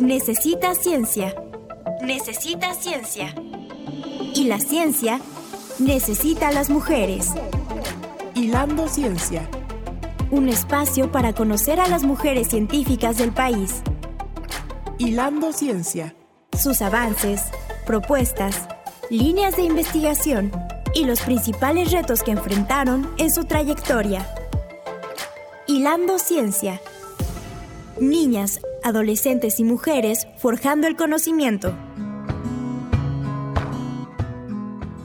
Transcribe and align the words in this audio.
necesita 0.00 0.74
ciencia. 0.74 1.34
Necesita 2.02 2.74
ciencia. 2.74 3.34
Y 4.34 4.44
la 4.44 4.58
ciencia 4.58 5.20
necesita 5.78 6.48
a 6.48 6.52
las 6.52 6.70
mujeres. 6.70 7.28
Hilando 8.34 8.88
Ciencia. 8.88 9.48
Un 10.30 10.48
espacio 10.48 11.12
para 11.12 11.34
conocer 11.34 11.80
a 11.80 11.88
las 11.88 12.02
mujeres 12.02 12.48
científicas 12.48 13.18
del 13.18 13.32
país. 13.32 13.82
Hilando 14.98 15.52
Ciencia. 15.52 16.14
Sus 16.58 16.80
avances, 16.80 17.42
propuestas, 17.84 18.68
líneas 19.10 19.56
de 19.56 19.64
investigación 19.64 20.50
y 20.94 21.04
los 21.04 21.20
principales 21.20 21.92
retos 21.92 22.22
que 22.22 22.30
enfrentaron 22.30 23.10
en 23.18 23.30
su 23.30 23.44
trayectoria. 23.44 24.26
Hilando 25.66 26.18
Ciencia. 26.18 26.80
Niñas, 28.00 28.60
adolescentes 28.82 29.60
y 29.60 29.64
mujeres 29.64 30.26
forjando 30.38 30.86
el 30.86 30.96
conocimiento. 30.96 31.74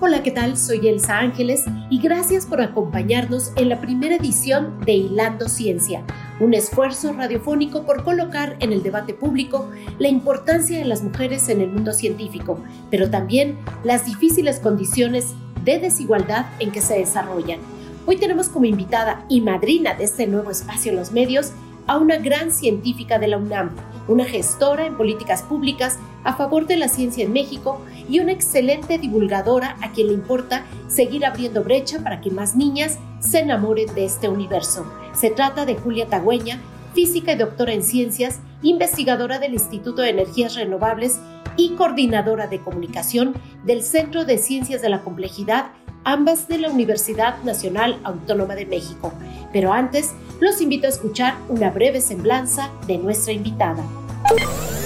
Hola, 0.01 0.21
¿qué 0.21 0.31
tal? 0.31 0.57
Soy 0.57 0.87
Elsa 0.87 1.17
Ángeles 1.17 1.63
y 1.89 1.99
gracias 1.99 2.45
por 2.45 2.61
acompañarnos 2.61 3.51
en 3.55 3.69
la 3.69 3.81
primera 3.81 4.17
edición 4.17 4.79
de 4.85 4.93
Hilando 4.93 5.49
Ciencia, 5.49 6.03
un 6.39 6.53
esfuerzo 6.53 7.13
radiofónico 7.13 7.85
por 7.85 8.03
colocar 8.03 8.55
en 8.59 8.71
el 8.71 8.83
debate 8.83 9.13
público 9.13 9.69
la 9.97 10.09
importancia 10.09 10.77
de 10.77 10.85
las 10.85 11.01
mujeres 11.01 11.49
en 11.49 11.61
el 11.61 11.71
mundo 11.71 11.91
científico, 11.93 12.59
pero 12.91 13.09
también 13.09 13.57
las 13.83 14.05
difíciles 14.05 14.59
condiciones 14.59 15.33
de 15.63 15.79
desigualdad 15.79 16.45
en 16.59 16.71
que 16.71 16.81
se 16.81 16.99
desarrollan. 16.99 17.59
Hoy 18.05 18.17
tenemos 18.17 18.49
como 18.49 18.65
invitada 18.65 19.25
y 19.29 19.41
madrina 19.41 19.95
de 19.95 20.03
este 20.03 20.27
nuevo 20.27 20.51
espacio 20.51 20.91
en 20.91 20.97
los 20.99 21.11
medios 21.11 21.53
a 21.87 21.97
una 21.97 22.17
gran 22.17 22.51
científica 22.51 23.19
de 23.19 23.27
la 23.27 23.37
UNAM, 23.37 23.71
una 24.07 24.25
gestora 24.25 24.85
en 24.85 24.97
políticas 24.97 25.43
públicas 25.43 25.99
a 26.23 26.35
favor 26.35 26.67
de 26.67 26.77
la 26.77 26.87
ciencia 26.87 27.23
en 27.23 27.33
México 27.33 27.81
y 28.09 28.19
una 28.19 28.31
excelente 28.31 28.97
divulgadora 28.97 29.77
a 29.81 29.91
quien 29.91 30.07
le 30.07 30.13
importa 30.13 30.65
seguir 30.87 31.25
abriendo 31.25 31.63
brecha 31.63 31.99
para 31.99 32.21
que 32.21 32.31
más 32.31 32.55
niñas 32.55 32.99
se 33.19 33.39
enamoren 33.39 33.93
de 33.93 34.05
este 34.05 34.29
universo. 34.29 34.85
Se 35.13 35.29
trata 35.29 35.65
de 35.65 35.75
Julia 35.75 36.07
Tagüeña, 36.07 36.59
física 36.93 37.33
y 37.33 37.37
doctora 37.37 37.73
en 37.73 37.83
ciencias, 37.83 38.39
investigadora 38.61 39.39
del 39.39 39.53
Instituto 39.53 40.01
de 40.01 40.09
Energías 40.09 40.55
Renovables 40.55 41.19
y 41.57 41.75
coordinadora 41.75 42.47
de 42.47 42.59
comunicación 42.59 43.33
del 43.63 43.83
Centro 43.83 44.25
de 44.25 44.37
Ciencias 44.37 44.81
de 44.81 44.89
la 44.89 45.01
Complejidad 45.01 45.71
ambas 46.05 46.47
de 46.47 46.59
la 46.59 46.69
Universidad 46.69 47.43
Nacional 47.43 47.99
Autónoma 48.03 48.55
de 48.55 48.65
México. 48.65 49.11
Pero 49.51 49.73
antes, 49.73 50.13
los 50.39 50.61
invito 50.61 50.85
a 50.85 50.89
escuchar 50.89 51.35
una 51.49 51.71
breve 51.71 51.99
semblanza 51.99 52.71
de 52.87 52.97
nuestra 52.97 53.33
invitada. 53.33 53.83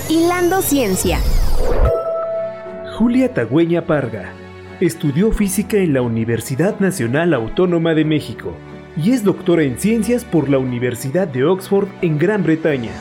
Hilando 0.10 0.62
Ciencia. 0.62 1.20
Julia 2.98 3.34
Tagüeña 3.34 3.86
Parga 3.86 4.34
estudió 4.80 5.32
física 5.32 5.78
en 5.78 5.94
la 5.94 6.02
Universidad 6.02 6.80
Nacional 6.80 7.34
Autónoma 7.34 7.94
de 7.94 8.06
México 8.06 8.54
y 8.98 9.12
es 9.12 9.24
doctora 9.24 9.64
en 9.64 9.78
ciencias 9.78 10.26
por 10.26 10.50
la 10.50 10.58
Universidad 10.58 11.28
de 11.28 11.46
Oxford 11.46 11.88
en 12.02 12.18
Gran 12.18 12.44
Bretaña. 12.44 12.92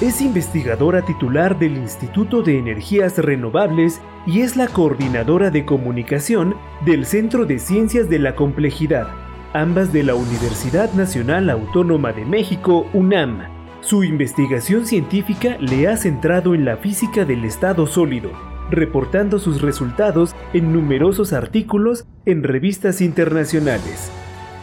Es 0.00 0.20
investigadora 0.20 1.02
titular 1.02 1.56
del 1.56 1.76
Instituto 1.76 2.42
de 2.42 2.58
Energías 2.58 3.16
Renovables 3.16 4.00
y 4.26 4.40
es 4.40 4.56
la 4.56 4.66
coordinadora 4.66 5.52
de 5.52 5.64
comunicación 5.64 6.56
del 6.84 7.06
Centro 7.06 7.46
de 7.46 7.60
Ciencias 7.60 8.10
de 8.10 8.18
la 8.18 8.34
Complejidad, 8.34 9.06
ambas 9.52 9.92
de 9.92 10.02
la 10.02 10.16
Universidad 10.16 10.92
Nacional 10.94 11.48
Autónoma 11.48 12.12
de 12.12 12.24
México, 12.24 12.88
UNAM. 12.92 13.44
Su 13.82 14.02
investigación 14.02 14.84
científica 14.84 15.58
le 15.60 15.86
ha 15.86 15.96
centrado 15.96 16.56
en 16.56 16.64
la 16.64 16.76
física 16.76 17.24
del 17.24 17.44
estado 17.44 17.86
sólido, 17.86 18.32
reportando 18.70 19.38
sus 19.38 19.62
resultados 19.62 20.34
en 20.54 20.72
numerosos 20.72 21.32
artículos 21.32 22.04
en 22.26 22.42
revistas 22.42 23.00
internacionales 23.00 24.10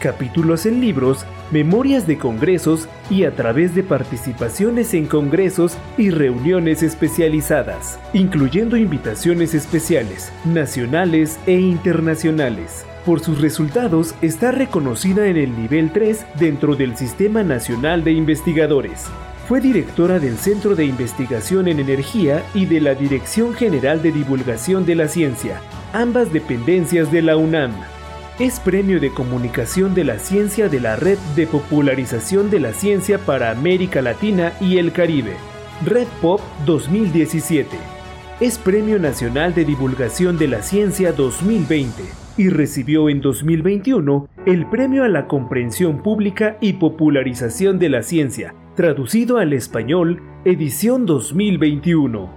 capítulos 0.01 0.65
en 0.65 0.81
libros, 0.81 1.25
memorias 1.51 2.05
de 2.07 2.17
congresos 2.17 2.89
y 3.09 3.23
a 3.23 3.33
través 3.33 3.73
de 3.73 3.83
participaciones 3.83 4.93
en 4.93 5.05
congresos 5.05 5.77
y 5.97 6.09
reuniones 6.09 6.83
especializadas, 6.83 7.97
incluyendo 8.11 8.75
invitaciones 8.75 9.53
especiales, 9.53 10.33
nacionales 10.43 11.39
e 11.45 11.53
internacionales. 11.53 12.85
Por 13.05 13.21
sus 13.21 13.39
resultados 13.39 14.13
está 14.21 14.51
reconocida 14.51 15.27
en 15.27 15.37
el 15.37 15.55
nivel 15.55 15.91
3 15.91 16.25
dentro 16.37 16.75
del 16.75 16.97
Sistema 16.97 17.43
Nacional 17.43 18.03
de 18.03 18.11
Investigadores. 18.11 19.05
Fue 19.47 19.61
directora 19.61 20.19
del 20.19 20.37
Centro 20.37 20.75
de 20.75 20.85
Investigación 20.85 21.67
en 21.67 21.79
Energía 21.79 22.43
y 22.53 22.65
de 22.65 22.79
la 22.81 22.95
Dirección 22.95 23.53
General 23.53 24.01
de 24.01 24.11
Divulgación 24.11 24.85
de 24.85 24.95
la 24.95 25.07
Ciencia, 25.07 25.61
ambas 25.93 26.31
dependencias 26.31 27.11
de 27.11 27.21
la 27.21 27.37
UNAM. 27.37 27.71
Es 28.39 28.59
Premio 28.59 28.99
de 28.99 29.11
Comunicación 29.11 29.93
de 29.93 30.03
la 30.03 30.17
Ciencia 30.17 30.69
de 30.69 30.79
la 30.79 30.95
Red 30.95 31.17
de 31.35 31.45
Popularización 31.47 32.49
de 32.49 32.59
la 32.59 32.73
Ciencia 32.73 33.19
para 33.19 33.51
América 33.51 34.01
Latina 34.01 34.53
y 34.59 34.77
el 34.77 34.93
Caribe, 34.93 35.33
Red 35.85 36.07
Pop 36.21 36.39
2017. 36.65 37.67
Es 38.39 38.57
Premio 38.57 38.97
Nacional 38.99 39.53
de 39.53 39.65
Divulgación 39.65 40.39
de 40.39 40.47
la 40.47 40.63
Ciencia 40.63 41.11
2020 41.11 42.03
y 42.37 42.49
recibió 42.49 43.09
en 43.09 43.21
2021 43.21 44.27
el 44.45 44.65
Premio 44.65 45.03
a 45.03 45.09
la 45.09 45.27
Comprensión 45.27 46.01
Pública 46.01 46.57
y 46.61 46.73
Popularización 46.73 47.79
de 47.79 47.89
la 47.89 48.01
Ciencia, 48.01 48.55
traducido 48.75 49.37
al 49.37 49.53
español, 49.53 50.23
edición 50.45 51.05
2021. 51.05 52.33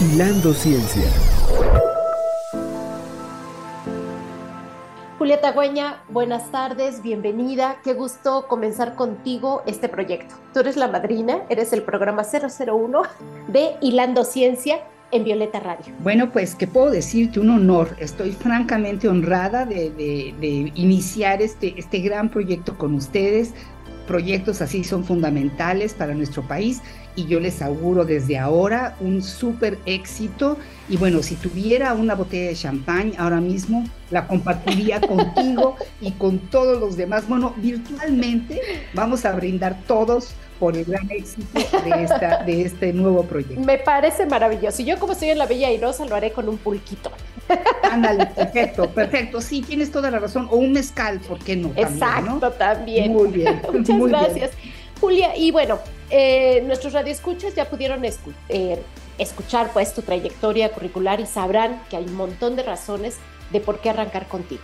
Hilando 0.00 0.52
Ciencia. 0.54 1.43
Julieta 5.24 5.52
Güeña, 5.52 6.02
buenas 6.10 6.52
tardes, 6.52 7.00
bienvenida. 7.00 7.78
Qué 7.82 7.94
gusto 7.94 8.46
comenzar 8.46 8.94
contigo 8.94 9.62
este 9.64 9.88
proyecto. 9.88 10.34
Tú 10.52 10.60
eres 10.60 10.76
la 10.76 10.86
madrina, 10.86 11.44
eres 11.48 11.72
el 11.72 11.80
programa 11.80 12.24
001 12.24 13.02
de 13.48 13.70
Hilando 13.80 14.24
Ciencia 14.24 14.80
en 15.12 15.24
Violeta 15.24 15.60
Radio. 15.60 15.94
Bueno, 16.00 16.30
pues, 16.30 16.54
¿qué 16.54 16.66
puedo 16.66 16.90
decirte? 16.90 17.40
Un 17.40 17.48
honor. 17.48 17.96
Estoy 18.00 18.32
francamente 18.32 19.08
honrada 19.08 19.64
de, 19.64 19.88
de 19.88 20.72
iniciar 20.74 21.40
este, 21.40 21.72
este 21.78 22.00
gran 22.00 22.28
proyecto 22.28 22.76
con 22.76 22.92
ustedes. 22.92 23.54
Proyectos 24.06 24.60
así 24.60 24.84
son 24.84 25.04
fundamentales 25.04 25.94
para 25.94 26.12
nuestro 26.12 26.42
país 26.42 26.82
y 27.16 27.24
yo 27.24 27.40
les 27.40 27.62
auguro 27.62 28.04
desde 28.04 28.36
ahora 28.36 28.94
un 29.00 29.22
súper 29.22 29.78
éxito. 29.86 30.58
Y 30.88 30.96
bueno, 30.98 31.22
si 31.22 31.34
tuviera 31.36 31.94
una 31.94 32.14
botella 32.14 32.48
de 32.48 32.54
champán 32.54 33.12
ahora 33.16 33.40
mismo, 33.40 33.84
la 34.10 34.26
compartiría 34.26 35.00
contigo 35.06 35.76
y 36.00 36.12
con 36.12 36.38
todos 36.38 36.78
los 36.78 36.96
demás. 36.96 37.26
Bueno, 37.26 37.54
virtualmente 37.56 38.60
vamos 38.92 39.24
a 39.24 39.32
brindar 39.32 39.80
todos 39.86 40.34
por 40.58 40.76
el 40.76 40.84
gran 40.84 41.10
éxito 41.10 41.58
de, 41.84 42.02
esta, 42.02 42.42
de 42.44 42.62
este 42.62 42.92
nuevo 42.92 43.24
proyecto. 43.24 43.60
Me 43.60 43.78
parece 43.78 44.26
maravilloso. 44.26 44.82
Y 44.82 44.84
yo 44.84 44.98
como 44.98 45.12
estoy 45.12 45.30
en 45.30 45.38
la 45.38 45.46
Bella 45.46 45.68
Airosa 45.68 46.04
lo 46.04 46.14
haré 46.14 46.32
con 46.32 46.48
un 46.48 46.58
pulquito. 46.58 47.10
Ándale, 47.90 48.26
perfecto, 48.36 48.88
perfecto. 48.90 49.40
Sí, 49.40 49.62
tienes 49.62 49.90
toda 49.90 50.10
la 50.10 50.18
razón. 50.18 50.48
O 50.50 50.56
un 50.56 50.72
mezcal, 50.72 51.18
¿por 51.20 51.38
qué 51.38 51.56
no? 51.56 51.72
Exacto, 51.76 52.50
también. 52.52 53.12
Muy 53.12 53.30
bien. 53.30 53.60
Muchas 53.72 53.96
muy 53.96 54.10
gracias. 54.10 54.50
Julia, 55.00 55.36
y 55.36 55.50
bueno, 55.50 55.78
eh, 56.10 56.62
nuestros 56.66 56.92
radioescuchas 56.92 57.54
ya 57.54 57.68
pudieron 57.68 58.02
eh, 58.48 58.82
escuchar 59.18 59.72
pues 59.72 59.94
tu 59.94 60.02
trayectoria 60.02 60.72
curricular 60.72 61.20
y 61.20 61.26
sabrán 61.26 61.82
que 61.88 61.96
hay 61.96 62.04
un 62.04 62.16
montón 62.16 62.56
de 62.56 62.62
razones 62.62 63.16
de 63.50 63.60
por 63.60 63.80
qué 63.80 63.90
arrancar 63.90 64.26
contigo. 64.26 64.62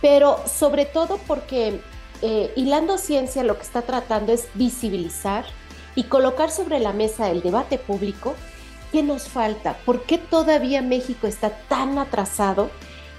Pero 0.00 0.42
sobre 0.46 0.86
todo 0.86 1.18
porque 1.26 1.80
eh, 2.22 2.52
Hilando 2.56 2.98
Ciencia 2.98 3.42
lo 3.42 3.56
que 3.56 3.62
está 3.62 3.82
tratando 3.82 4.32
es 4.32 4.48
visibilizar 4.54 5.44
y 5.94 6.04
colocar 6.04 6.50
sobre 6.50 6.78
la 6.78 6.92
mesa 6.92 7.30
el 7.30 7.42
debate 7.42 7.78
público 7.78 8.34
qué 8.92 9.02
nos 9.02 9.28
falta, 9.28 9.76
por 9.84 10.02
qué 10.04 10.18
todavía 10.18 10.82
México 10.82 11.26
está 11.26 11.50
tan 11.50 11.98
atrasado 11.98 12.70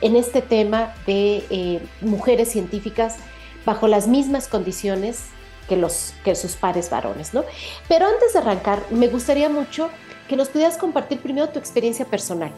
en 0.01 0.15
este 0.15 0.41
tema 0.41 0.95
de 1.05 1.45
eh, 1.49 1.81
mujeres 2.01 2.51
científicas 2.51 3.17
bajo 3.65 3.87
las 3.87 4.07
mismas 4.07 4.47
condiciones 4.47 5.25
que, 5.67 5.77
los, 5.77 6.13
que 6.23 6.35
sus 6.35 6.53
pares 6.53 6.89
varones, 6.89 7.33
¿no? 7.33 7.43
Pero 7.87 8.07
antes 8.07 8.33
de 8.33 8.39
arrancar, 8.39 8.83
me 8.89 9.07
gustaría 9.07 9.49
mucho 9.49 9.89
que 10.29 10.37
nos 10.37 10.47
pudieras 10.47 10.77
compartir 10.77 11.19
primero 11.19 11.49
tu 11.49 11.59
experiencia 11.59 12.05
personal. 12.05 12.51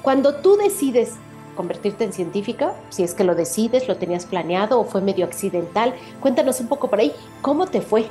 Cuando 0.00 0.36
tú 0.36 0.56
decides 0.56 1.14
convertirte 1.56 2.04
en 2.04 2.12
científica, 2.12 2.72
si 2.88 3.02
es 3.02 3.14
que 3.14 3.24
lo 3.24 3.34
decides, 3.34 3.88
lo 3.88 3.96
tenías 3.96 4.24
planeado 4.24 4.80
o 4.80 4.84
fue 4.84 5.00
medio 5.00 5.26
accidental, 5.26 5.92
cuéntanos 6.20 6.60
un 6.60 6.68
poco 6.68 6.88
por 6.88 7.00
ahí, 7.00 7.12
¿cómo 7.42 7.66
te 7.66 7.80
fue? 7.80 8.06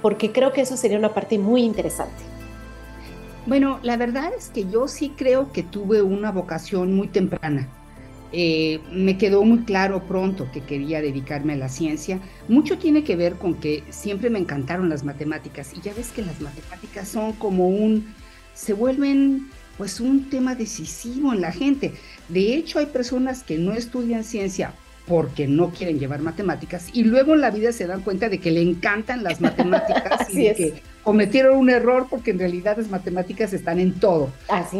Porque 0.00 0.32
creo 0.32 0.50
que 0.52 0.62
eso 0.62 0.78
sería 0.78 0.98
una 0.98 1.12
parte 1.12 1.38
muy 1.38 1.62
interesante. 1.62 2.24
Bueno, 3.44 3.78
la 3.82 3.98
verdad 3.98 4.32
es 4.36 4.48
que 4.48 4.68
yo 4.70 4.88
sí 4.88 5.12
creo 5.14 5.52
que 5.52 5.62
tuve 5.62 6.00
una 6.00 6.32
vocación 6.32 6.94
muy 6.94 7.08
temprana. 7.08 7.68
eh, 8.32 8.80
me 8.92 9.18
quedó 9.18 9.42
muy 9.42 9.64
claro 9.64 10.04
pronto 10.04 10.46
que 10.52 10.60
quería 10.60 11.02
dedicarme 11.02 11.54
a 11.54 11.56
la 11.56 11.68
ciencia. 11.68 12.20
Mucho 12.48 12.78
tiene 12.78 13.02
que 13.02 13.16
ver 13.16 13.34
con 13.34 13.54
que 13.54 13.82
siempre 13.90 14.30
me 14.30 14.38
encantaron 14.38 14.88
las 14.88 15.02
matemáticas 15.04 15.72
y 15.76 15.80
ya 15.80 15.92
ves 15.94 16.10
que 16.12 16.22
las 16.22 16.40
matemáticas 16.40 17.08
son 17.08 17.32
como 17.32 17.68
un, 17.68 18.14
se 18.60 18.74
vuelven 18.74 19.48
pues 19.78 20.00
un 20.00 20.28
tema 20.28 20.54
decisivo 20.54 21.32
en 21.32 21.40
la 21.40 21.52
gente. 21.52 21.94
De 22.28 22.54
hecho, 22.54 22.78
hay 22.78 22.86
personas 22.86 23.42
que 23.42 23.56
no 23.56 23.72
estudian 23.72 24.22
ciencia 24.22 24.74
porque 25.06 25.48
no 25.48 25.70
quieren 25.70 25.98
llevar 25.98 26.20
matemáticas 26.20 26.88
y 26.92 27.04
luego 27.04 27.32
en 27.32 27.40
la 27.40 27.50
vida 27.50 27.72
se 27.72 27.86
dan 27.86 28.02
cuenta 28.02 28.28
de 28.28 28.38
que 28.38 28.50
le 28.50 28.60
encantan 28.60 29.24
las 29.24 29.40
matemáticas 29.46 30.28
y 30.30 30.52
que 30.52 30.82
cometieron 31.02 31.56
un 31.56 31.70
error 31.70 32.06
porque 32.10 32.30
en 32.30 32.38
realidad 32.38 32.76
las 32.76 32.88
matemáticas 32.88 33.52
están 33.52 33.78
en 33.80 33.98
todo. 33.98 34.30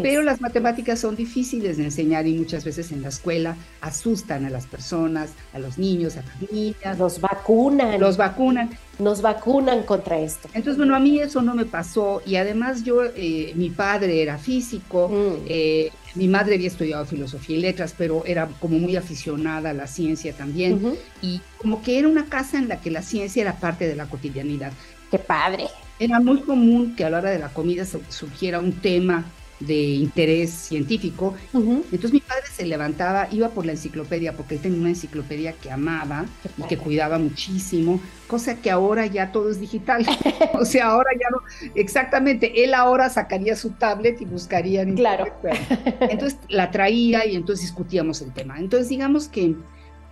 Pero 0.02 0.22
las 0.22 0.40
matemáticas 0.40 1.00
son 1.00 1.16
difíciles 1.16 1.76
de 1.76 1.84
enseñar 1.84 2.26
y 2.26 2.34
muchas 2.34 2.64
veces 2.64 2.92
en 2.92 3.02
la 3.02 3.08
escuela 3.08 3.56
asustan 3.80 4.44
a 4.44 4.50
las 4.50 4.66
personas, 4.66 5.30
a 5.52 5.58
los 5.58 5.78
niños, 5.78 6.16
a 6.16 6.22
las 6.22 6.52
niñas. 6.52 6.98
Los 6.98 7.20
vacunan. 7.20 8.00
Los 8.00 8.16
vacunan. 8.16 8.70
Nos 8.98 9.22
vacunan 9.22 9.82
contra 9.84 10.18
esto. 10.18 10.48
Entonces, 10.52 10.76
bueno, 10.76 10.94
a 10.94 11.00
mí 11.00 11.18
eso 11.20 11.40
no 11.40 11.54
me 11.54 11.64
pasó 11.64 12.20
y 12.26 12.36
además 12.36 12.84
yo, 12.84 13.02
eh, 13.04 13.52
mi 13.54 13.70
padre 13.70 14.22
era 14.22 14.36
físico, 14.36 15.08
mm. 15.08 15.46
eh, 15.48 15.90
mi 16.14 16.28
madre 16.28 16.56
había 16.56 16.68
estudiado 16.68 17.06
filosofía 17.06 17.56
y 17.56 17.60
letras, 17.60 17.94
pero 17.96 18.24
era 18.26 18.48
como 18.60 18.78
muy 18.78 18.96
aficionada 18.96 19.70
a 19.70 19.72
la 19.72 19.86
ciencia 19.86 20.34
también 20.34 20.96
y 21.22 21.40
como 21.58 21.82
que 21.82 21.98
era 21.98 22.08
una 22.08 22.26
casa 22.26 22.58
en 22.58 22.68
la 22.68 22.80
que 22.80 22.90
la 22.90 23.02
ciencia 23.02 23.40
era 23.40 23.56
parte 23.56 23.86
de 23.86 23.96
la 23.96 24.06
cotidianidad. 24.06 24.72
Qué 25.10 25.18
padre. 25.18 25.68
Era 26.00 26.18
muy 26.18 26.40
común 26.40 26.96
que 26.96 27.04
a 27.04 27.10
la 27.10 27.18
hora 27.18 27.30
de 27.30 27.38
la 27.38 27.50
comida 27.50 27.84
surgiera 27.84 28.58
un 28.58 28.72
tema 28.72 29.26
de 29.60 29.74
interés 29.74 30.50
científico. 30.50 31.34
Entonces 31.52 32.12
mi 32.12 32.20
padre 32.20 32.44
se 32.50 32.64
levantaba, 32.64 33.28
iba 33.30 33.50
por 33.50 33.66
la 33.66 33.72
enciclopedia, 33.72 34.32
porque 34.32 34.54
él 34.54 34.62
tenía 34.62 34.80
una 34.80 34.88
enciclopedia 34.88 35.52
que 35.52 35.70
amaba 35.70 36.24
y 36.56 36.62
que 36.62 36.78
cuidaba 36.78 37.18
muchísimo, 37.18 38.00
cosa 38.26 38.56
que 38.56 38.70
ahora 38.70 39.06
ya 39.06 39.30
todo 39.30 39.50
es 39.50 39.60
digital. 39.60 40.06
o 40.54 40.64
sea, 40.64 40.86
ahora 40.86 41.10
ya 41.20 41.28
no, 41.30 41.38
exactamente, 41.74 42.64
él 42.64 42.72
ahora 42.72 43.10
sacaría 43.10 43.54
su 43.54 43.70
tablet 43.72 44.20
y 44.22 44.24
buscaría 44.24 44.82
en 44.82 44.94
Claro. 44.94 45.26
Entonces 46.00 46.38
la 46.48 46.70
traía 46.70 47.26
y 47.26 47.36
entonces 47.36 47.66
discutíamos 47.66 48.22
el 48.22 48.32
tema. 48.32 48.58
Entonces 48.58 48.88
digamos 48.88 49.28
que 49.28 49.54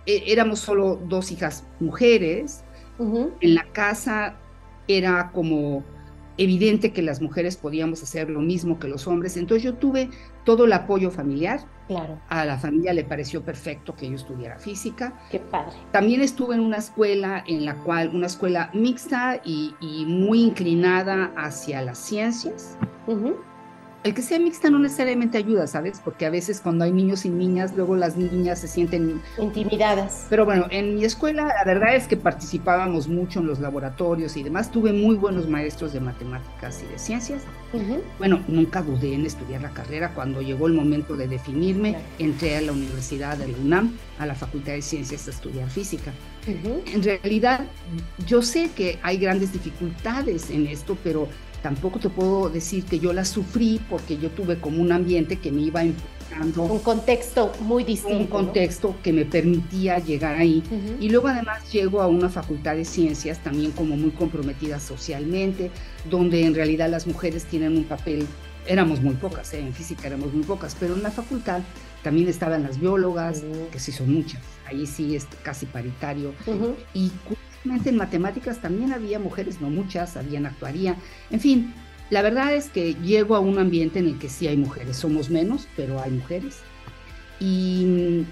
eh, 0.05 0.23
éramos 0.27 0.59
solo 0.59 0.99
dos 1.07 1.31
hijas 1.31 1.63
mujeres. 1.79 2.63
En 3.39 3.55
la 3.55 3.63
casa 3.71 4.35
era 4.89 5.31
como 5.31 5.83
evidente 6.37 6.91
que 6.93 7.01
las 7.01 7.21
mujeres 7.21 7.57
podíamos 7.57 8.01
hacer 8.01 8.29
lo 8.29 8.39
mismo 8.39 8.79
que 8.79 8.87
los 8.87 9.07
hombres. 9.07 9.37
Entonces 9.37 9.63
yo 9.63 9.75
tuve 9.75 10.09
todo 10.45 10.65
el 10.65 10.73
apoyo 10.73 11.11
familiar. 11.11 11.59
Claro. 11.87 12.19
A 12.29 12.45
la 12.45 12.57
familia 12.57 12.93
le 12.93 13.03
pareció 13.03 13.43
perfecto 13.43 13.95
que 13.95 14.09
yo 14.09 14.15
estudiara 14.15 14.57
física. 14.57 15.13
Qué 15.31 15.39
padre. 15.39 15.73
También 15.91 16.21
estuve 16.21 16.55
en 16.55 16.61
una 16.61 16.77
escuela 16.77 17.43
en 17.47 17.65
la 17.65 17.75
cual, 17.83 18.11
una 18.13 18.27
escuela 18.27 18.69
mixta 18.73 19.41
y, 19.43 19.73
muy 20.07 20.41
inclinada 20.41 21.33
hacia 21.35 21.81
las 21.81 21.97
ciencias 21.97 22.77
el 24.03 24.13
que 24.13 24.21
sea 24.21 24.39
mixta 24.39 24.69
no 24.69 24.79
necesariamente 24.79 25.37
ayuda, 25.37 25.67
¿sabes? 25.67 26.01
Porque 26.03 26.25
a 26.25 26.29
veces 26.29 26.61
cuando 26.61 26.85
hay 26.85 26.91
niños 26.91 27.25
y 27.25 27.29
niñas, 27.29 27.73
luego 27.75 27.95
las 27.95 28.15
niñas 28.15 28.59
se 28.59 28.67
sienten 28.67 29.21
intimidadas. 29.37 30.25
Pero 30.29 30.45
bueno, 30.45 30.67
en 30.69 30.95
mi 30.95 31.03
escuela 31.03 31.45
la 31.45 31.63
verdad 31.65 31.95
es 31.95 32.07
que 32.07 32.15
participábamos 32.15 33.07
mucho 33.07 33.39
en 33.39 33.47
los 33.47 33.59
laboratorios 33.59 34.37
y 34.37 34.43
demás. 34.43 34.71
Tuve 34.71 34.93
muy 34.93 35.15
buenos 35.15 35.49
maestros 35.49 35.91
de 35.91 35.99
matemáticas 35.99 36.81
y 36.81 36.91
de 36.91 36.97
ciencias. 36.97 37.43
Bueno, 38.17 38.41
nunca 38.47 38.81
dudé 38.81 39.13
en 39.13 39.25
estudiar 39.25 39.61
la 39.61 39.69
carrera. 39.71 40.13
Cuando 40.13 40.41
llegó 40.41 40.67
el 40.67 40.73
momento 40.73 41.15
de 41.15 41.27
definirme, 41.27 41.97
entré 42.17 42.57
a 42.57 42.61
la 42.61 42.71
Universidad 42.71 43.37
de 43.37 43.49
la 43.49 43.57
UNAM, 43.57 43.97
a 44.17 44.25
la 44.25 44.33
Facultad 44.33 44.73
de 44.73 44.81
Ciencias, 44.81 45.27
a 45.27 45.31
estudiar 45.31 45.69
física. 45.69 46.13
En 46.47 47.03
realidad, 47.03 47.65
yo 48.25 48.41
sé 48.41 48.71
que 48.75 48.99
hay 49.01 49.17
grandes 49.17 49.53
dificultades 49.53 50.49
en 50.49 50.67
esto, 50.67 50.97
pero 51.03 51.27
tampoco 51.61 51.99
te 51.99 52.09
puedo 52.09 52.49
decir 52.49 52.85
que 52.85 52.99
yo 52.99 53.13
la 53.13 53.25
sufrí 53.25 53.81
porque 53.89 54.17
yo 54.17 54.29
tuve 54.29 54.59
como 54.59 54.81
un 54.81 54.91
ambiente 54.91 55.37
que 55.37 55.51
me 55.51 55.61
iba 55.61 55.83
enfocando. 55.83 56.63
Un 56.63 56.79
contexto 56.79 57.51
muy 57.61 57.83
distinto. 57.83 58.17
Un 58.17 58.27
contexto 58.27 58.95
que 59.03 59.11
me 59.11 59.25
permitía 59.25 59.99
llegar 59.99 60.35
ahí. 60.35 60.63
Y 60.99 61.09
luego 61.09 61.27
además 61.27 61.71
llego 61.71 62.01
a 62.01 62.07
una 62.07 62.29
facultad 62.29 62.75
de 62.75 62.85
ciencias 62.85 63.39
también 63.39 63.71
como 63.71 63.97
muy 63.97 64.11
comprometida 64.11 64.79
socialmente, 64.79 65.71
donde 66.09 66.45
en 66.45 66.55
realidad 66.55 66.89
las 66.89 67.07
mujeres 67.07 67.45
tienen 67.45 67.75
un 67.77 67.83
papel, 67.83 68.25
éramos 68.67 69.01
muy 69.01 69.15
pocas, 69.15 69.53
¿eh? 69.53 69.59
en 69.59 69.73
física 69.73 70.07
éramos 70.07 70.33
muy 70.33 70.43
pocas, 70.43 70.75
pero 70.79 70.93
en 70.93 71.03
la 71.03 71.11
facultad 71.11 71.61
también 72.03 72.27
estaban 72.27 72.63
las 72.63 72.79
biólogas, 72.79 73.43
que 73.71 73.79
sí 73.79 73.91
son 73.91 74.13
muchas, 74.13 74.41
ahí 74.65 74.85
sí 74.85 75.15
es 75.15 75.27
casi 75.43 75.65
paritario. 75.65 76.33
Y 76.93 77.11
en 77.85 77.95
matemáticas 77.97 78.61
también 78.61 78.93
había 78.93 79.19
mujeres, 79.19 79.61
no 79.61 79.69
muchas, 79.69 80.17
habían 80.17 80.45
actuaría. 80.45 80.95
En 81.29 81.39
fin, 81.39 81.73
la 82.09 82.21
verdad 82.21 82.53
es 82.53 82.69
que 82.69 82.95
llego 82.95 83.35
a 83.35 83.39
un 83.39 83.59
ambiente 83.59 83.99
en 83.99 84.07
el 84.07 84.19
que 84.19 84.29
sí 84.29 84.47
hay 84.47 84.57
mujeres, 84.57 84.97
somos 84.97 85.29
menos, 85.29 85.67
pero 85.75 86.01
hay 86.01 86.11
mujeres. 86.11 86.59
Y 87.39 87.85
mm, 87.85 88.25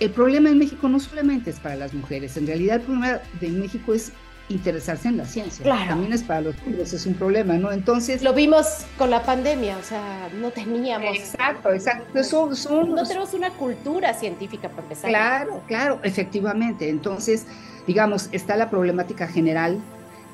el 0.00 0.10
problema 0.10 0.50
en 0.50 0.58
México 0.58 0.88
no 0.88 1.00
solamente 1.00 1.50
es 1.50 1.58
para 1.58 1.76
las 1.76 1.94
mujeres, 1.94 2.36
en 2.36 2.46
realidad 2.46 2.76
el 2.76 2.82
problema 2.82 3.20
de 3.40 3.48
México 3.48 3.94
es 3.94 4.12
interesarse 4.48 5.08
en 5.08 5.16
la 5.16 5.24
ciencia. 5.24 5.62
Claro. 5.62 5.88
También 5.88 6.12
es 6.12 6.22
para 6.22 6.40
los 6.40 6.56
hombres, 6.64 6.92
es 6.92 7.06
un 7.06 7.14
problema, 7.14 7.54
¿no? 7.54 7.72
Entonces... 7.72 8.22
Lo 8.22 8.32
vimos 8.32 8.86
con 8.96 9.10
la 9.10 9.22
pandemia, 9.22 9.76
o 9.76 9.82
sea, 9.82 10.28
no 10.34 10.50
teníamos... 10.50 11.16
Exacto, 11.16 11.72
exacto. 11.72 12.22
Son, 12.54 12.94
no 12.94 13.04
tenemos 13.04 13.34
una 13.34 13.50
cultura 13.50 14.14
científica 14.14 14.68
para 14.68 14.82
empezar. 14.82 15.10
Claro, 15.10 15.62
claro, 15.66 16.00
efectivamente. 16.02 16.88
Entonces, 16.88 17.46
digamos, 17.86 18.28
está 18.32 18.56
la 18.56 18.70
problemática 18.70 19.26
general 19.26 19.78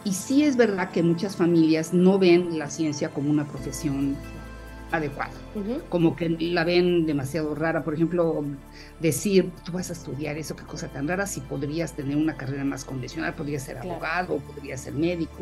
y 0.05 0.13
sí 0.13 0.45
es 0.45 0.57
verdad 0.57 0.91
que 0.91 1.03
muchas 1.03 1.37
familias 1.37 1.93
no 1.93 2.19
ven 2.19 2.59
la 2.59 2.69
ciencia 2.69 3.11
como 3.11 3.31
una 3.31 3.47
profesión 3.47 4.17
adecuada, 4.93 5.33
como 5.89 6.15
que 6.15 6.29
la 6.29 6.65
ven 6.65 7.07
demasiado 7.07 7.55
rara. 7.55 7.83
Por 7.83 7.95
ejemplo, 7.95 8.45
decir, 9.01 9.51
tú 9.65 9.73
vas 9.73 9.91
a 9.91 9.95
estudiar 9.95 10.37
eso, 10.39 10.55
qué 10.55 10.65
cosa 10.65 10.89
tan 10.89 11.09
rara, 11.09 11.27
si 11.27 11.41
podrías 11.41 11.95
tener 11.97 12.17
una 12.17 12.37
carrera 12.37 12.65
más 12.65 12.85
convencional, 12.85 13.35
podrías 13.35 13.63
ser 13.63 13.79
abogado, 13.79 14.39
podrías 14.39 14.83
ser 14.83 14.95
médico. 14.95 15.37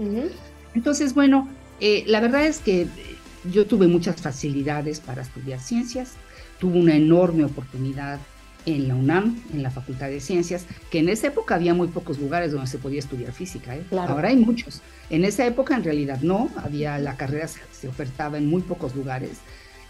Entonces, 0.75 1.15
bueno, 1.15 1.49
eh, 1.81 2.05
la 2.07 2.21
verdad 2.21 2.47
es 2.47 2.61
que 2.61 2.87
yo 3.51 3.67
tuve 3.67 3.87
muchas 3.89 4.21
facilidades 4.21 5.01
para 5.01 5.23
estudiar 5.23 5.61
ciencias, 5.61 6.15
tuve 6.59 6.79
una 6.79 6.95
enorme 6.95 7.45
oportunidad 7.45 8.19
en 8.67 8.89
la 8.89 8.95
UNAM, 8.95 9.43
en 9.53 9.63
la 9.63 9.71
Facultad 9.71 10.09
de 10.09 10.21
Ciencias, 10.21 10.67
que 10.91 10.99
en 10.99 11.09
esa 11.09 11.29
época 11.29 11.55
había 11.55 11.75
muy 11.75 11.89
pocos 11.89 12.19
lugares 12.19 12.53
donde 12.53 12.67
se 12.67 12.79
podía 12.79 12.99
estudiar 12.99 13.33
física. 13.33 13.77
¿eh? 13.77 13.85
Ahora 13.93 14.29
hay 14.29 14.37
muchos. 14.37 14.83
En 15.09 15.25
esa 15.25 15.47
época 15.47 15.77
en 15.77 15.85
realidad 15.85 16.21
no, 16.23 16.51
había 16.57 16.99
la 16.99 17.17
carrera 17.17 17.49
se, 17.49 17.89
ofertaba 17.89 18.39
en 18.39 18.47
muy 18.47 18.63
pocos 18.63 18.95
lugares. 18.95 19.39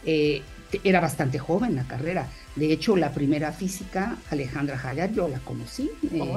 Eh, 0.05 0.43
era 0.85 1.00
bastante 1.00 1.39
joven 1.39 1.75
la 1.75 1.85
carrera. 1.85 2.29
De 2.57 2.73
hecho, 2.73 2.97
la 2.97 3.12
primera 3.12 3.53
física, 3.53 4.17
Alejandra 4.31 4.81
Hayat, 4.83 5.12
yo 5.12 5.29
la 5.29 5.39
conocí. 5.41 5.91
Eh, 6.12 6.33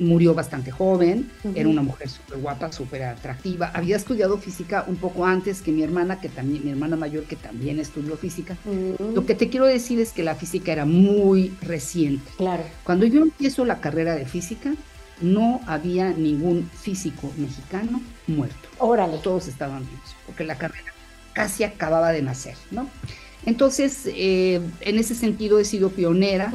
murió 0.00 0.34
bastante 0.34 0.70
joven, 0.70 1.30
era 1.54 1.68
una 1.68 1.82
mujer 1.82 2.08
súper 2.08 2.38
guapa, 2.38 2.72
súper 2.72 3.04
atractiva. 3.04 3.70
Había 3.74 3.96
estudiado 3.96 4.38
física 4.38 4.84
un 4.88 4.96
poco 4.96 5.24
antes 5.24 5.62
que 5.62 5.70
mi 5.70 5.82
hermana, 5.82 6.20
que 6.20 6.28
también, 6.28 6.64
mi 6.64 6.70
hermana 6.70 6.96
mayor, 6.96 7.24
que 7.24 7.36
también 7.36 7.78
estudió 7.78 8.16
física. 8.16 8.56
Lo 9.14 9.26
que 9.26 9.34
te 9.34 9.48
quiero 9.48 9.66
decir 9.66 10.00
es 10.00 10.12
que 10.12 10.22
la 10.22 10.34
física 10.34 10.72
era 10.72 10.84
muy 10.84 11.54
reciente. 11.62 12.30
Claro. 12.36 12.64
Cuando 12.84 13.06
yo 13.06 13.22
empiezo 13.22 13.64
la 13.64 13.80
carrera 13.80 14.16
de 14.16 14.26
física, 14.26 14.74
no 15.20 15.60
había 15.66 16.10
ningún 16.10 16.68
físico 16.70 17.30
mexicano 17.36 18.00
muerto. 18.26 18.68
Órale. 18.78 19.18
Todos 19.18 19.48
estaban 19.48 19.80
vivos, 19.80 20.16
porque 20.26 20.44
la 20.44 20.56
carrera 20.56 20.92
casi 21.34 21.64
acababa 21.64 22.10
de 22.10 22.22
nacer, 22.22 22.56
¿no? 22.70 22.88
Entonces, 23.46 24.06
eh, 24.06 24.60
en 24.80 24.98
ese 24.98 25.14
sentido 25.14 25.58
he 25.58 25.64
sido 25.64 25.90
pionera. 25.90 26.52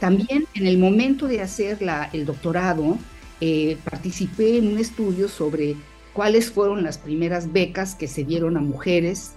También 0.00 0.46
en 0.54 0.66
el 0.66 0.78
momento 0.78 1.26
de 1.26 1.40
hacer 1.40 1.80
la, 1.80 2.10
el 2.12 2.26
doctorado, 2.26 2.98
eh, 3.40 3.76
participé 3.84 4.58
en 4.58 4.68
un 4.68 4.78
estudio 4.78 5.28
sobre 5.28 5.76
cuáles 6.12 6.50
fueron 6.50 6.82
las 6.82 6.98
primeras 6.98 7.52
becas 7.52 7.94
que 7.94 8.08
se 8.08 8.24
dieron 8.24 8.56
a 8.56 8.60
mujeres 8.60 9.32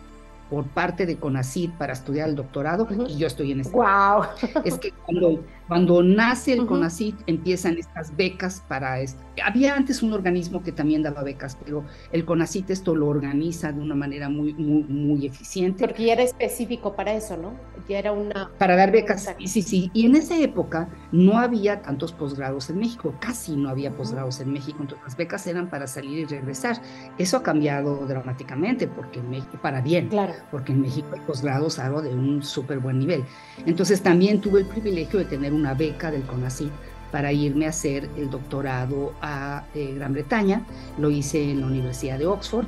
por 0.50 0.66
parte 0.66 1.06
de 1.06 1.18
CONACYT 1.18 1.74
para 1.74 1.94
estudiar 1.94 2.30
el 2.30 2.36
doctorado 2.36 2.88
y 3.08 3.18
yo 3.18 3.28
estoy 3.28 3.52
en 3.52 3.62
este. 3.62 3.76
Wow. 3.76 4.24
Es 4.64 4.78
que 4.78 4.92
cuando, 5.06 5.44
cuando 5.68 6.02
nace 6.04 6.54
el 6.54 6.66
CONACYT 6.66 7.16
empiezan 7.28 7.78
estas 7.78 8.16
becas 8.16 8.64
para 8.68 9.00
esto. 9.00 9.22
Había 9.44 9.76
antes 9.76 10.02
un 10.02 10.14
organismo 10.14 10.64
que 10.64 10.72
también 10.72 11.04
daba 11.04 11.24
becas, 11.24 11.58
pero 11.64 11.86
el 12.12 12.26
CONACYT 12.26 12.72
esto 12.72 12.96
lo 12.96 13.08
organiza 13.08 13.72
de 13.72 13.82
una 13.82 13.96
manera 13.96 14.30
muy 14.30 14.54
muy 14.54 14.84
muy 14.84 15.26
eficiente. 15.26 15.86
Porque 15.86 16.06
ya 16.06 16.14
era 16.14 16.24
específico 16.24 16.96
para 16.96 17.14
eso, 17.14 17.38
¿no? 17.38 17.54
Ya 17.88 18.00
era 18.00 18.12
una 18.12 18.50
para 18.58 18.76
dar 18.76 18.92
becas. 18.92 19.34
Sí, 19.46 19.62
sí, 19.62 19.92
y 19.94 20.06
en 20.06 20.16
esa 20.16 20.38
época 20.38 20.90
no 21.12 21.38
había 21.38 21.82
tantos 21.82 22.12
posgrados 22.12 22.70
en 22.70 22.80
México, 22.80 23.14
casi 23.20 23.56
no 23.56 23.70
había 23.70 23.92
posgrados 23.92 24.40
en 24.40 24.52
México, 24.52 24.78
entonces 24.82 25.06
las 25.06 25.18
becas 25.18 25.46
eran 25.48 25.70
para 25.70 25.88
salir 25.88 26.20
y 26.20 26.26
regresar. 26.26 26.82
Eso 27.18 27.38
ha 27.38 27.44
cambiado 27.44 28.08
dramáticamente 28.08 28.88
porque 28.88 29.20
en 29.20 29.30
México 29.30 29.60
para 29.62 29.82
bien. 29.82 30.10
Claro 30.10 30.34
porque 30.52 30.72
en 30.72 30.82
México 30.82 31.08
hay 31.14 31.20
posgrados 31.22 31.80
algo 31.80 32.02
de 32.02 32.10
un 32.10 32.44
súper 32.44 32.80
buen 32.80 33.00
nivel. 33.00 33.24
Entonces 33.66 34.02
también 34.02 34.42
tuve 34.42 34.62
el 34.62 34.66
privilegio 34.68 35.20
de 35.20 35.26
tener 35.26 35.54
una 35.58 35.74
beca 35.74 36.12
del 36.12 36.24
CONACYT 36.24 36.72
para 37.12 37.32
irme 37.32 37.66
a 37.66 37.70
hacer 37.70 38.10
el 38.18 38.30
doctorado 38.30 39.14
a 39.22 39.66
eh, 39.74 39.94
Gran 39.96 40.14
Bretaña. 40.14 40.62
Lo 40.98 41.10
hice 41.10 41.52
en 41.52 41.62
la 41.62 41.68
Universidad 41.68 42.20
de 42.20 42.28
Oxford. 42.28 42.66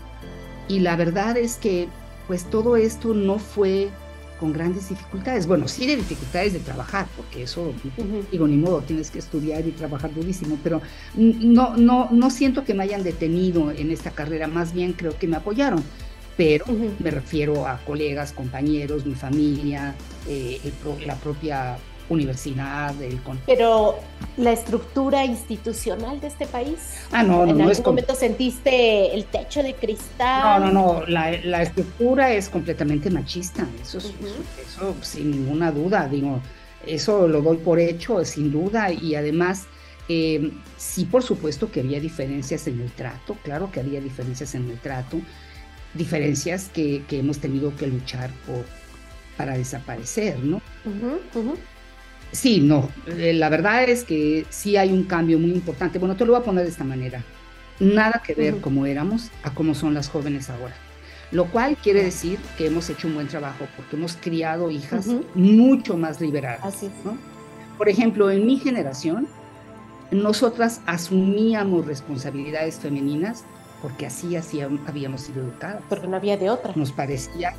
Y 0.68 0.80
la 0.80 0.96
verdad 0.96 1.38
es 1.38 1.58
que 1.58 1.88
pues 2.28 2.46
todo 2.46 2.76
esto 2.78 3.14
no 3.14 3.40
fue 3.40 3.90
con 4.40 4.54
grandes 4.54 4.90
dificultades. 4.90 5.48
Bueno, 5.48 5.68
sí 5.68 5.86
de 5.86 5.98
dificultades 5.98 6.54
de 6.54 6.60
trabajar, 6.60 7.08
porque 7.18 7.44
eso, 7.44 7.74
digo, 8.32 8.48
ni 8.48 8.56
modo, 8.56 8.82
tienes 8.82 9.12
que 9.12 9.20
estudiar 9.20 9.68
y 9.68 9.72
trabajar 9.72 10.14
durísimo, 10.14 10.58
pero 10.64 10.82
no, 11.16 11.76
no, 11.76 12.10
no 12.12 12.30
siento 12.30 12.64
que 12.64 12.74
me 12.74 12.84
hayan 12.84 13.04
detenido 13.04 13.72
en 13.72 13.92
esta 13.92 14.12
carrera, 14.12 14.48
más 14.48 14.74
bien 14.74 14.94
creo 14.94 15.18
que 15.18 15.28
me 15.28 15.36
apoyaron. 15.36 15.84
Pero 16.38 16.66
me 17.00 17.12
refiero 17.12 17.68
a 17.68 17.80
colegas, 17.80 18.32
compañeros, 18.32 19.06
mi 19.06 19.14
familia, 19.14 19.94
eh, 20.26 20.72
la 21.06 21.16
propia 21.16 21.78
universidad, 22.10 22.94
del 22.96 23.20
Pero 23.46 24.00
la 24.38 24.52
estructura 24.52 25.26
institucional 25.26 26.20
de 26.20 26.28
este 26.28 26.48
país. 26.48 26.96
Ah, 27.12 27.24
no, 27.24 27.46
no. 27.46 27.52
¿En 27.52 27.62
algún 27.62 27.84
momento 27.86 28.16
sentiste 28.16 29.14
el 29.14 29.26
techo 29.26 29.62
de 29.62 29.76
cristal? 29.76 30.62
No, 30.62 30.72
no, 30.72 31.00
no. 31.00 31.06
La, 31.06 31.32
la 31.44 31.62
estructura 31.62 32.34
es 32.34 32.50
completamente 32.50 33.10
machista. 33.10 33.68
Eso, 33.82 34.00
eso 34.00 34.96
sin 35.02 35.32
ninguna 35.32 35.72
duda. 35.72 36.08
Digo, 36.08 36.42
eso 36.86 37.28
lo 37.28 37.42
doy 37.42 37.58
por 37.58 37.80
hecho, 37.80 38.24
sin 38.26 38.52
duda. 38.52 38.92
Y 38.92 39.16
además, 39.16 39.68
eh, 40.08 40.52
sí, 40.78 41.06
por 41.06 41.24
supuesto 41.24 41.72
que 41.72 41.82
había 41.82 42.00
diferencias 42.00 42.68
en 42.68 42.82
el 42.82 42.92
trato. 42.92 43.38
Claro 43.44 43.72
que 43.72 43.80
había 43.80 44.02
diferencias 44.02 44.56
en 44.56 44.70
el 44.70 44.80
trato. 44.80 45.20
Diferencias 45.94 46.70
que, 46.70 47.04
que 47.08 47.20
hemos 47.20 47.40
tenido 47.40 47.76
que 47.76 47.88
luchar 47.88 48.32
por, 48.46 48.66
para 49.38 49.58
desaparecer, 49.58 50.40
¿no? 50.40 50.62
Sí, 52.32 52.60
no, 52.62 52.90
eh, 53.08 53.34
la 53.34 53.50
verdad 53.50 53.84
es 53.84 54.04
que 54.04 54.46
sí 54.50 54.78
hay 54.78 54.92
un 54.92 55.04
cambio 55.04 55.40
muy 55.40 55.52
importante. 55.52 56.00
Bueno, 56.00 56.16
te 56.16 56.26
lo 56.26 56.34
voy 56.34 56.42
a 56.42 56.46
poner 56.46 56.64
de 56.64 56.70
esta 56.70 56.84
manera. 56.84 57.24
Nada 57.80 58.22
que 58.26 58.34
ver 58.34 58.60
como 58.60 58.86
éramos 58.86 59.32
a 59.44 59.52
cómo 59.54 59.74
son 59.74 59.94
las 59.94 60.10
jóvenes 60.10 60.50
ahora. 60.50 60.76
Lo 61.32 61.46
cual 61.46 61.78
quiere 61.78 62.04
decir 62.04 62.40
que 62.58 62.68
hemos 62.68 62.90
hecho 62.90 63.08
un 63.08 63.16
buen 63.16 63.28
trabajo 63.28 63.68
porque 63.76 63.96
hemos 63.96 64.18
criado 64.18 64.70
hijas 64.72 65.08
mucho 65.36 65.98
más 65.98 66.20
liberadas. 66.20 66.64
Así 66.64 66.90
Por 67.78 67.88
ejemplo, 67.88 68.32
en 68.32 68.46
mi 68.46 68.58
generación, 68.58 69.28
nosotras 70.12 70.82
asumíamos 70.86 71.86
responsabilidades 71.86 72.80
femeninas 72.80 73.44
porque 73.82 74.08
así, 74.08 74.36
así 74.36 74.60
habíamos 74.62 75.22
sido 75.22 75.44
educadas. 75.44 75.82
Porque 75.88 76.08
no 76.08 76.18
había 76.18 76.36
de 76.36 76.50
otra. 76.50 76.74
Nos 76.76 76.92
parecía 76.92 77.54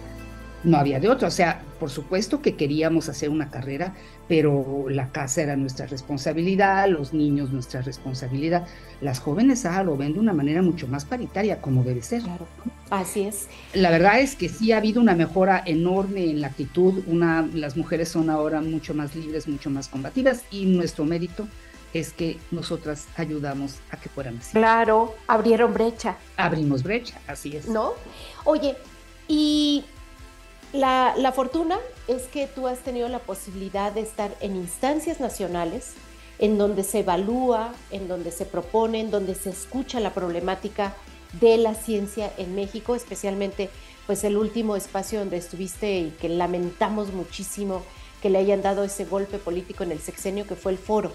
no 0.64 0.76
había 0.76 1.00
de 1.00 1.08
otra. 1.08 1.28
O 1.28 1.30
sea, 1.30 1.62
por 1.78 1.90
supuesto 1.90 2.42
que 2.42 2.56
queríamos 2.56 3.08
hacer 3.08 3.30
una 3.30 3.50
carrera, 3.50 3.94
pero 4.28 4.86
la 4.88 5.10
casa 5.10 5.42
era 5.42 5.56
nuestra 5.56 5.86
responsabilidad, 5.86 6.88
los 6.88 7.12
niños 7.12 7.50
nuestra 7.50 7.82
responsabilidad. 7.82 8.66
Las 9.00 9.20
jóvenes 9.20 9.64
ah, 9.66 9.82
lo 9.82 9.96
ven 9.96 10.12
de 10.12 10.20
una 10.20 10.32
manera 10.32 10.62
mucho 10.62 10.86
más 10.86 11.04
paritaria, 11.04 11.60
como 11.60 11.82
debe 11.82 12.02
ser. 12.02 12.22
Claro, 12.22 12.46
así 12.90 13.22
es. 13.22 13.48
La 13.72 13.90
verdad 13.90 14.20
es 14.20 14.36
que 14.36 14.48
sí 14.48 14.72
ha 14.72 14.78
habido 14.78 15.00
una 15.00 15.14
mejora 15.14 15.62
enorme 15.64 16.24
en 16.30 16.40
la 16.40 16.48
actitud. 16.48 17.02
Una, 17.06 17.48
las 17.54 17.76
mujeres 17.76 18.08
son 18.08 18.30
ahora 18.30 18.60
mucho 18.60 18.94
más 18.94 19.14
libres, 19.14 19.48
mucho 19.48 19.70
más 19.70 19.88
combativas 19.88 20.44
y 20.50 20.66
nuestro 20.66 21.04
mérito 21.04 21.48
es 21.92 22.12
que 22.12 22.38
nosotras 22.50 23.08
ayudamos 23.16 23.80
a 23.90 23.96
que 23.96 24.08
fueran 24.08 24.38
así. 24.38 24.52
Claro, 24.52 25.16
abrieron 25.26 25.74
brecha. 25.74 26.16
Abrimos 26.36 26.82
brecha, 26.82 27.18
así 27.26 27.56
es. 27.56 27.68
¿No? 27.68 27.94
Oye, 28.44 28.76
y 29.26 29.84
la, 30.72 31.32
fortuna 31.34 31.78
es 32.06 32.22
que 32.24 32.46
tú 32.46 32.68
has 32.68 32.78
tenido 32.80 33.08
la 33.08 33.18
posibilidad 33.18 33.92
de 33.92 34.02
estar 34.02 34.34
en 34.40 34.56
instancias 34.56 35.20
nacionales 35.20 35.94
en 36.38 36.58
donde 36.58 36.84
se 36.84 37.00
evalúa, 37.00 37.74
en 37.90 38.08
donde 38.08 38.30
se 38.30 38.46
propone, 38.46 39.00
en 39.00 39.10
donde 39.10 39.34
se 39.34 39.50
escucha 39.50 40.00
la 40.00 40.14
problemática 40.14 40.94
de 41.40 41.58
la 41.58 41.74
ciencia 41.74 42.32
en 42.38 42.54
México, 42.54 42.94
especialmente 42.94 43.68
pues 44.06 44.24
el 44.24 44.36
último 44.36 44.76
espacio 44.76 45.18
donde 45.18 45.36
estuviste 45.36 45.98
y 45.98 46.10
que 46.20 46.28
lamentamos 46.28 47.12
muchísimo 47.12 47.82
que 48.22 48.30
le 48.30 48.38
hayan 48.38 48.62
dado 48.62 48.84
ese 48.84 49.04
golpe 49.04 49.38
político 49.38 49.84
en 49.84 49.92
el 49.92 50.00
sexenio 50.00 50.46
que 50.46 50.56
fue 50.56 50.72
el 50.72 50.78
foro, 50.78 51.12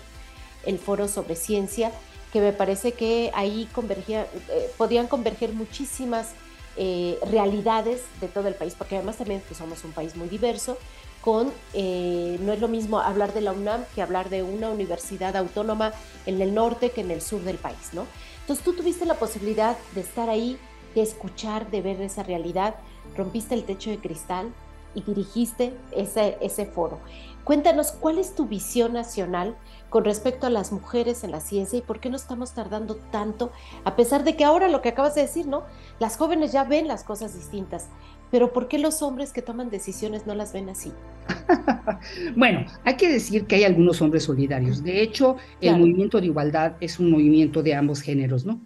el 0.66 0.80
foro 0.80 1.08
sobre 1.08 1.36
ciencia, 1.36 1.92
que 2.32 2.42
me 2.42 2.54
parece 2.54 2.94
que 2.94 3.32
ahí 3.34 3.68
convergía, 3.74 4.28
eh, 4.50 4.72
podían 4.78 5.08
converger 5.08 5.54
muchísimas 5.54 6.34
eh, 6.78 7.20
realidades 7.30 8.04
de 8.20 8.28
todo 8.28 8.48
el 8.48 8.56
país, 8.56 8.76
porque 8.78 8.98
además 8.98 9.18
también 9.18 9.42
pues, 9.48 9.58
somos 9.58 9.84
un 9.84 9.92
país 9.92 10.16
muy 10.16 10.28
diverso, 10.28 10.78
con, 11.22 11.52
eh, 11.74 12.38
no 12.42 12.54
es 12.54 12.62
lo 12.62 12.68
mismo 12.68 13.00
hablar 13.00 13.34
de 13.34 13.42
la 13.42 13.52
UNAM 13.52 13.84
que 13.96 14.02
hablar 14.02 14.30
de 14.30 14.44
una 14.44 14.70
universidad 14.70 15.36
autónoma 15.36 15.92
en 16.26 16.40
el 16.42 16.54
norte 16.54 16.92
que 16.92 17.02
en 17.02 17.10
el 17.10 17.22
sur 17.22 17.42
del 17.42 17.58
país, 17.58 17.94
¿no? 17.94 18.06
Entonces 18.42 18.64
tú 18.64 18.74
tuviste 18.74 19.06
la 19.06 19.16
posibilidad 19.16 19.76
de 19.96 20.02
estar 20.02 20.30
ahí, 20.30 20.60
de 20.94 21.02
escuchar, 21.02 21.72
de 21.72 21.82
ver 21.82 22.00
esa 22.02 22.22
realidad, 22.22 22.76
rompiste 23.18 23.56
el 23.56 23.64
techo 23.64 23.90
de 23.90 23.98
cristal 23.98 24.54
y 24.94 25.02
dirigiste 25.02 25.74
ese, 25.92 26.38
ese 26.42 26.68
foro. 26.68 27.00
Cuéntanos, 27.46 27.92
¿cuál 27.92 28.18
es 28.18 28.36
tu 28.36 28.48
visión 28.48 28.94
nacional 28.94 29.56
con 29.90 30.04
respecto 30.04 30.48
a 30.48 30.50
las 30.50 30.72
mujeres 30.72 31.24
en 31.24 31.32
la 31.32 31.40
ciencia 31.40 31.80
y 31.80 31.82
por 31.82 32.00
qué 32.00 32.10
no 32.10 32.18
estamos 32.18 32.54
tardando 32.54 32.96
tanto, 33.12 33.52
a 33.86 33.96
pesar 33.96 34.24
de 34.24 34.36
que 34.36 34.44
ahora 34.44 34.68
lo 34.68 34.82
que 34.82 34.90
acabas 34.90 35.16
de 35.16 35.22
decir, 35.22 35.48
¿no? 35.48 35.64
Las 36.00 36.18
jóvenes 36.18 36.52
ya 36.52 36.64
ven 36.64 36.88
las 36.88 37.04
cosas 37.04 37.36
distintas, 37.36 37.88
pero 38.32 38.52
¿por 38.52 38.68
qué 38.68 38.80
los 38.80 39.02
hombres 39.02 39.32
que 39.32 39.44
toman 39.44 39.70
decisiones 39.70 40.26
no 40.26 40.34
las 40.34 40.54
ven 40.54 40.70
así? 40.70 40.92
bueno, 42.36 42.66
hay 42.84 42.98
que 42.98 43.10
decir 43.10 43.46
que 43.46 43.58
hay 43.58 43.64
algunos 43.64 44.02
hombres 44.02 44.24
solidarios. 44.24 44.84
De 44.84 45.02
hecho, 45.02 45.38
el 45.62 45.78
movimiento 45.78 46.20
de 46.20 46.26
igualdad 46.26 46.74
es 46.82 47.00
un 47.00 47.12
movimiento 47.12 47.62
de 47.62 47.76
ambos 47.76 48.02
géneros, 48.02 48.44
¿no? 48.44 48.60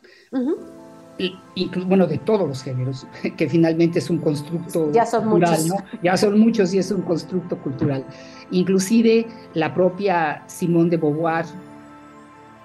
bueno, 1.85 2.07
de 2.07 2.17
todos 2.17 2.47
los 2.47 2.63
géneros, 2.63 3.05
que 3.37 3.49
finalmente 3.49 3.99
es 3.99 4.09
un 4.09 4.19
constructo 4.19 4.91
ya 4.91 5.05
son 5.05 5.29
cultural, 5.29 5.61
muchos. 5.61 5.67
¿no? 5.67 5.99
Ya 6.01 6.17
son 6.17 6.39
muchos 6.39 6.73
y 6.73 6.77
es 6.77 6.91
un 6.91 7.01
constructo 7.01 7.57
cultural. 7.57 8.05
Inclusive 8.51 9.27
la 9.53 9.73
propia 9.73 10.43
Simone 10.47 10.89
de 10.89 10.97
Beauvoir, 10.97 11.45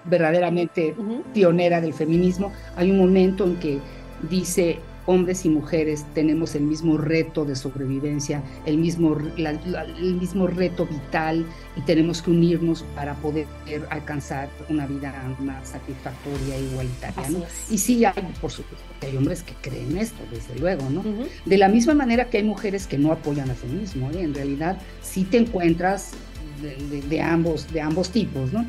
verdaderamente 0.05 0.95
pionera 1.33 1.81
del 1.81 1.93
feminismo, 1.93 2.53
hay 2.77 2.91
un 2.91 2.99
momento 2.99 3.45
en 3.45 3.57
que 3.57 3.81
dice 4.29 4.79
hombres 5.07 5.45
y 5.45 5.49
mujeres 5.49 6.05
tenemos 6.15 6.55
el 6.55 6.63
mismo 6.63 6.97
reto 6.97 7.45
de 7.45 7.57
sobrevivencia, 7.57 8.43
el 8.67 8.79
mismo, 8.79 9.17
el 9.37 10.15
mismo 10.15 10.47
reto 10.47 10.87
vital 10.87 11.47
y 11.77 11.81
tenemos 11.83 12.23
que 12.23 12.31
unirnos 12.31 12.85
para 12.95 13.15
poder 13.15 13.47
alcanzar 13.91 14.49
una 14.69 14.87
vida 14.87 15.15
más 15.41 15.69
satisfactoria 15.69 16.57
e 16.57 16.63
igualitaria. 16.63 17.25
Y 17.71 17.79
sí 17.79 18.05
hay, 18.05 18.13
por 18.41 18.51
supuesto, 18.51 18.85
que 19.01 19.09
hay 19.09 19.17
hombres 19.17 19.43
que 19.43 19.55
creen 19.61 19.97
esto, 19.99 20.23
desde 20.31 20.59
luego, 20.59 20.89
¿no? 20.91 21.05
De 21.45 21.59
la 21.59 21.69
misma 21.69 21.95
manera 21.95 22.31
que 22.31 22.39
hay 22.39 22.45
mujeres 22.45 22.87
que 22.87 22.99
no 22.99 23.13
apoyan 23.13 23.51
al 23.51 23.57
feminismo, 23.57 24.11
¿eh? 24.11 24.23
en 24.23 24.35
realidad 24.35 24.79
sí 25.03 25.25
te 25.25 25.39
encuentras 25.39 26.13
de, 26.65 27.21
ambos, 27.21 27.73
de 27.73 27.81
ambos 27.81 28.11
tipos, 28.11 28.53
¿no? 28.53 28.67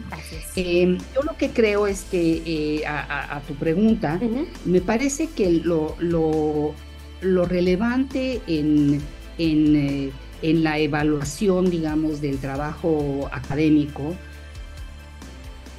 Em, 0.56 0.98
yo 1.14 1.22
lo 1.24 1.38
que 1.38 1.50
creo 1.50 1.88
es 1.88 2.04
que 2.04 2.42
eh, 2.46 2.86
a, 2.86 3.42
tu 3.48 3.56
pregunta, 3.56 4.20
me 4.66 4.82
parece 4.82 5.28
que 5.28 5.52
lo, 5.52 5.96
lo, 6.00 7.46
relevante 7.46 8.42
en, 8.48 9.02
eh, 9.38 10.12
en, 10.42 10.64
la 10.64 10.80
evaluación, 10.80 11.70
digamos, 11.70 12.22
del 12.22 12.38
trabajo 12.38 13.30
académico, 13.32 14.16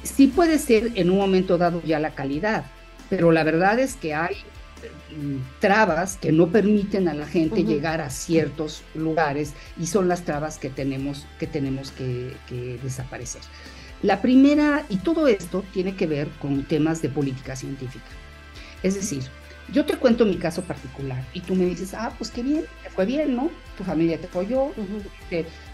sí 0.03 0.27
puede 0.27 0.59
ser 0.59 0.91
en 0.95 1.09
un 1.09 1.17
momento 1.17 1.57
dado 1.57 1.81
ya 1.83 1.99
la 1.99 2.11
calidad, 2.11 2.65
pero 3.09 3.31
la 3.31 3.43
verdad 3.43 3.79
es 3.79 3.95
que 3.95 4.13
hay 4.13 4.35
trabas 5.59 6.17
que 6.17 6.31
no 6.31 6.47
permiten 6.47 7.07
a 7.07 7.13
la 7.13 7.25
gente 7.25 7.63
llegar 7.63 8.01
a 8.01 8.09
ciertos 8.09 8.83
lugares 8.93 9.53
y 9.79 9.87
son 9.87 10.07
las 10.07 10.23
trabas 10.23 10.57
que 10.57 10.69
tenemos 10.69 11.25
que, 11.39 11.47
tenemos 11.47 11.91
que, 11.91 12.35
desaparecer. 12.83 13.41
La 14.03 14.21
primera, 14.21 14.85
y 14.89 14.97
todo 14.97 15.27
esto 15.27 15.63
tiene 15.73 15.95
que 15.95 16.05
ver 16.05 16.29
con 16.39 16.63
temas 16.63 17.01
de 17.01 17.09
política 17.09 17.55
científica. 17.55 18.05
Es 18.83 18.93
decir, 18.93 19.23
yo 19.73 19.85
te 19.85 19.97
cuento 19.97 20.25
mi 20.25 20.37
caso 20.37 20.61
particular 20.61 21.23
y 21.33 21.41
tú 21.41 21.55
me 21.55 21.65
dices, 21.65 21.93
ah, 21.93 22.13
pues 22.17 22.29
qué 22.29 22.43
bien, 22.43 22.65
te 22.83 22.89
fue 22.89 23.05
bien, 23.05 23.35
¿no? 23.35 23.49
Tu 23.77 23.83
familia 23.83 24.19
te 24.19 24.27
apoyó, 24.27 24.71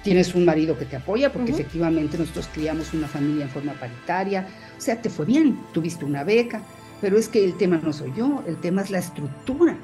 tienes 0.04 0.34
un 0.34 0.46
marido 0.46 0.78
que 0.78 0.86
te 0.86 0.96
apoya, 0.96 1.32
porque 1.32 1.52
efectivamente 1.52 2.18
nosotros 2.18 2.50
criamos 2.54 2.94
una 2.94 3.08
familia 3.08 3.44
en 3.44 3.52
forma 3.52 3.74
paritaria, 3.74 4.48
o 4.78 4.82
sea, 4.82 5.02
te 5.02 5.10
fue 5.10 5.26
bien, 5.26 5.60
tuviste 5.74 6.06
una 6.06 6.24
beca, 6.24 6.64
pero 7.04 7.18
es 7.18 7.28
que 7.28 7.44
el 7.44 7.56
tema 7.56 7.82
no 7.84 7.92
soy 7.92 8.14
yo, 8.16 8.42
el 8.48 8.56
tema 8.56 8.82
es 8.82 8.90
la 8.90 9.00
estructura. 9.00 9.76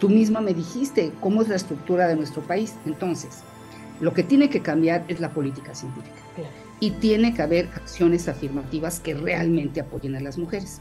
Tú 0.00 0.08
misma 0.08 0.40
me 0.40 0.52
dijiste 0.52 1.12
cómo 1.20 1.40
es 1.40 1.48
la 1.48 1.54
estructura 1.54 2.08
de 2.08 2.16
nuestro 2.16 2.42
país. 2.42 2.74
Entonces, 2.86 3.44
lo 4.00 4.12
que 4.12 4.24
tiene 4.24 4.50
que 4.50 4.62
cambiar 4.62 5.04
es 5.06 5.20
la 5.20 5.30
política 5.30 5.76
científica. 5.76 6.16
Y 6.80 6.90
tiene 6.90 7.32
que 7.34 7.42
haber 7.42 7.68
acciones 7.76 8.26
afirmativas 8.26 8.98
que 8.98 9.14
realmente 9.14 9.78
apoyen 9.78 10.16
a 10.16 10.20
las 10.20 10.38
mujeres. 10.38 10.80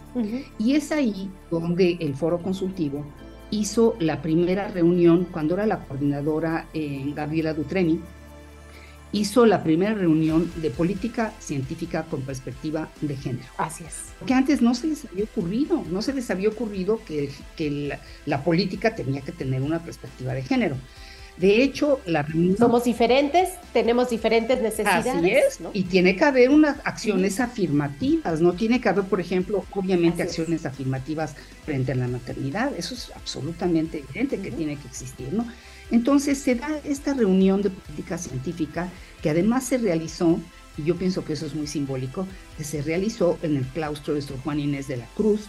Y 0.57 0.73
es 0.73 0.91
ahí 0.91 1.29
donde 1.51 1.97
el 1.99 2.15
foro 2.15 2.41
consultivo 2.41 3.05
hizo 3.51 3.95
la 3.99 4.23
primera 4.23 4.69
reunión, 4.69 5.27
cuando 5.31 5.53
era 5.53 5.67
la 5.67 5.85
coordinadora 5.85 6.67
eh, 6.73 7.13
Gabriela 7.15 7.53
Dutreni, 7.53 8.01
hizo 9.15 9.45
la 9.45 9.63
primera 9.63 9.93
reunión 9.93 10.51
de 10.57 10.69
política 10.69 11.33
científica 11.39 12.03
con 12.03 12.21
perspectiva 12.21 12.89
de 13.01 13.15
género. 13.15 13.47
Así 13.57 13.85
es. 13.85 14.13
Que 14.25 14.33
antes 14.33 14.61
no 14.61 14.75
se 14.75 14.87
les 14.87 15.05
había 15.05 15.23
ocurrido, 15.23 15.83
no 15.89 16.01
se 16.01 16.13
les 16.13 16.29
había 16.29 16.49
ocurrido 16.49 16.99
que, 17.05 17.31
que 17.55 17.97
la, 18.25 18.43
política 18.43 18.93
tenía 18.93 19.21
que 19.21 19.31
tener 19.31 19.61
una 19.61 19.79
perspectiva 19.79 20.33
de 20.33 20.43
género. 20.43 20.75
De 21.37 21.63
hecho, 21.63 21.99
la 22.05 22.23
reunión... 22.23 22.57
Somos 22.57 22.83
diferentes, 22.83 23.49
tenemos 23.73 24.09
diferentes 24.09 24.61
necesidades. 24.61 25.15
Así 25.15 25.31
es, 25.31 25.59
y 25.73 25.83
tiene 25.83 26.15
que 26.15 26.23
haber 26.23 26.49
unas 26.49 26.77
acciones 26.85 27.39
afirmativas, 27.39 28.41
no 28.41 28.53
tiene 28.53 28.79
que 28.79 28.89
haber, 28.89 29.05
por 29.05 29.19
ejemplo, 29.19 29.65
obviamente 29.71 30.23
acciones 30.23 30.65
afirmativas 30.65 31.35
frente 31.65 31.91
a 31.91 31.95
la 31.95 32.07
maternidad, 32.07 32.71
eso 32.77 32.93
es 32.93 33.11
absolutamente 33.15 33.99
evidente 33.99 34.39
que 34.39 34.51
tiene 34.51 34.77
que 34.77 34.87
existir, 34.87 35.31
¿no? 35.33 35.45
Entonces 35.91 36.37
se 36.39 36.55
da 36.55 36.69
esta 36.83 37.13
reunión 37.13 37.61
de 37.61 37.69
política 37.69 38.17
científica 38.17 38.89
que 39.21 39.29
además 39.29 39.65
se 39.65 39.77
realizó, 39.77 40.39
y 40.77 40.83
yo 40.83 40.95
pienso 40.95 41.23
que 41.23 41.33
eso 41.33 41.45
es 41.45 41.55
muy 41.55 41.67
simbólico, 41.67 42.27
que 42.57 42.63
se 42.63 42.81
realizó 42.81 43.37
en 43.41 43.57
el 43.57 43.65
claustro 43.65 44.13
de 44.13 44.21
Sor 44.21 44.37
Juan 44.43 44.59
Inés 44.59 44.87
de 44.87 44.97
la 44.97 45.07
Cruz, 45.15 45.41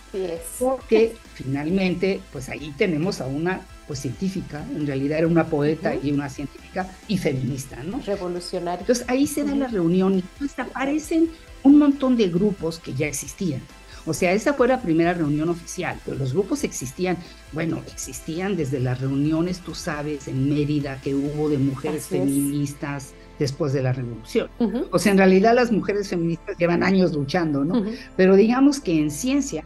porque 0.59 1.17
finalmente, 1.35 2.21
pues 2.33 2.49
ahí 2.49 2.73
tenemos 2.77 3.21
a 3.21 3.27
una 3.27 3.61
pues 3.87 4.01
científica, 4.01 4.67
en 4.75 4.87
realidad 4.87 5.19
era 5.19 5.29
una 5.29 5.47
poeta 5.47 5.95
y 5.95 6.11
una 6.11 6.29
científica 6.29 6.91
y 7.07 7.19
feminista, 7.19 7.83
¿no? 7.85 8.01
Revolucionaria. 8.05 8.81
Entonces 8.81 9.05
ahí 9.09 9.27
se 9.27 9.45
da 9.45 9.55
la 9.55 9.69
reunión 9.69 10.19
y 10.19 10.25
pues 10.39 10.59
aparecen 10.59 11.31
un 11.63 11.79
montón 11.79 12.17
de 12.17 12.29
grupos 12.29 12.79
que 12.79 12.95
ya 12.95 13.07
existían. 13.07 13.63
O 14.07 14.15
sea, 14.15 14.33
esa 14.33 14.55
fue 14.55 14.69
la 14.69 14.81
primera 14.81 15.13
reunión 15.13 15.49
oficial, 15.49 15.99
pero 16.05 16.17
los 16.17 16.33
grupos 16.33 16.65
existían, 16.65 17.19
bueno, 17.53 17.83
existían 17.93 18.57
desde 18.57 18.81
las 18.81 19.01
reuniones, 19.01 19.61
tú 19.61 19.75
sabes, 19.75 20.29
en 20.29 20.49
Mérida 20.49 21.01
que 21.03 21.15
hubo 21.15 21.49
de 21.49 21.59
mujeres 21.59 22.07
feministas 22.07 23.15
después 23.39 23.73
de 23.73 23.83
la 23.83 23.93
revolución. 23.93 24.49
O 24.93 24.99
sea, 24.99 25.13
en 25.13 25.19
realidad 25.19 25.55
las 25.55 25.73
mujeres 25.73 26.09
feministas 26.09 26.57
llevan 26.57 26.83
años 26.83 27.13
luchando, 27.13 27.65
¿no? 27.65 27.85
Pero 28.17 28.37
digamos 28.37 28.81
que 28.81 28.99
en 28.99 29.11
ciencia 29.11 29.65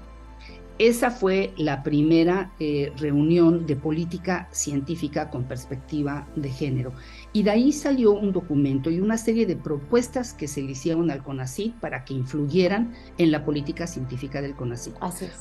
esa 0.80 1.10
fue 1.10 1.52
la 1.58 1.82
primera 1.82 2.52
eh, 2.58 2.90
reunión 2.96 3.66
de 3.66 3.76
política 3.76 4.48
científica 4.50 5.28
con 5.28 5.44
perspectiva 5.44 6.26
de 6.36 6.48
género. 6.48 6.94
Y 7.32 7.44
de 7.44 7.50
ahí 7.50 7.72
salió 7.72 8.12
un 8.12 8.32
documento 8.32 8.90
y 8.90 9.00
una 9.00 9.16
serie 9.16 9.46
de 9.46 9.54
propuestas 9.54 10.32
que 10.32 10.48
se 10.48 10.62
le 10.62 10.72
hicieron 10.72 11.10
al 11.10 11.22
CONACYT 11.22 11.74
para 11.76 12.04
que 12.04 12.14
influyeran 12.14 12.92
en 13.18 13.30
la 13.30 13.44
política 13.44 13.86
científica 13.86 14.42
del 14.42 14.54
CONACYT. 14.54 14.94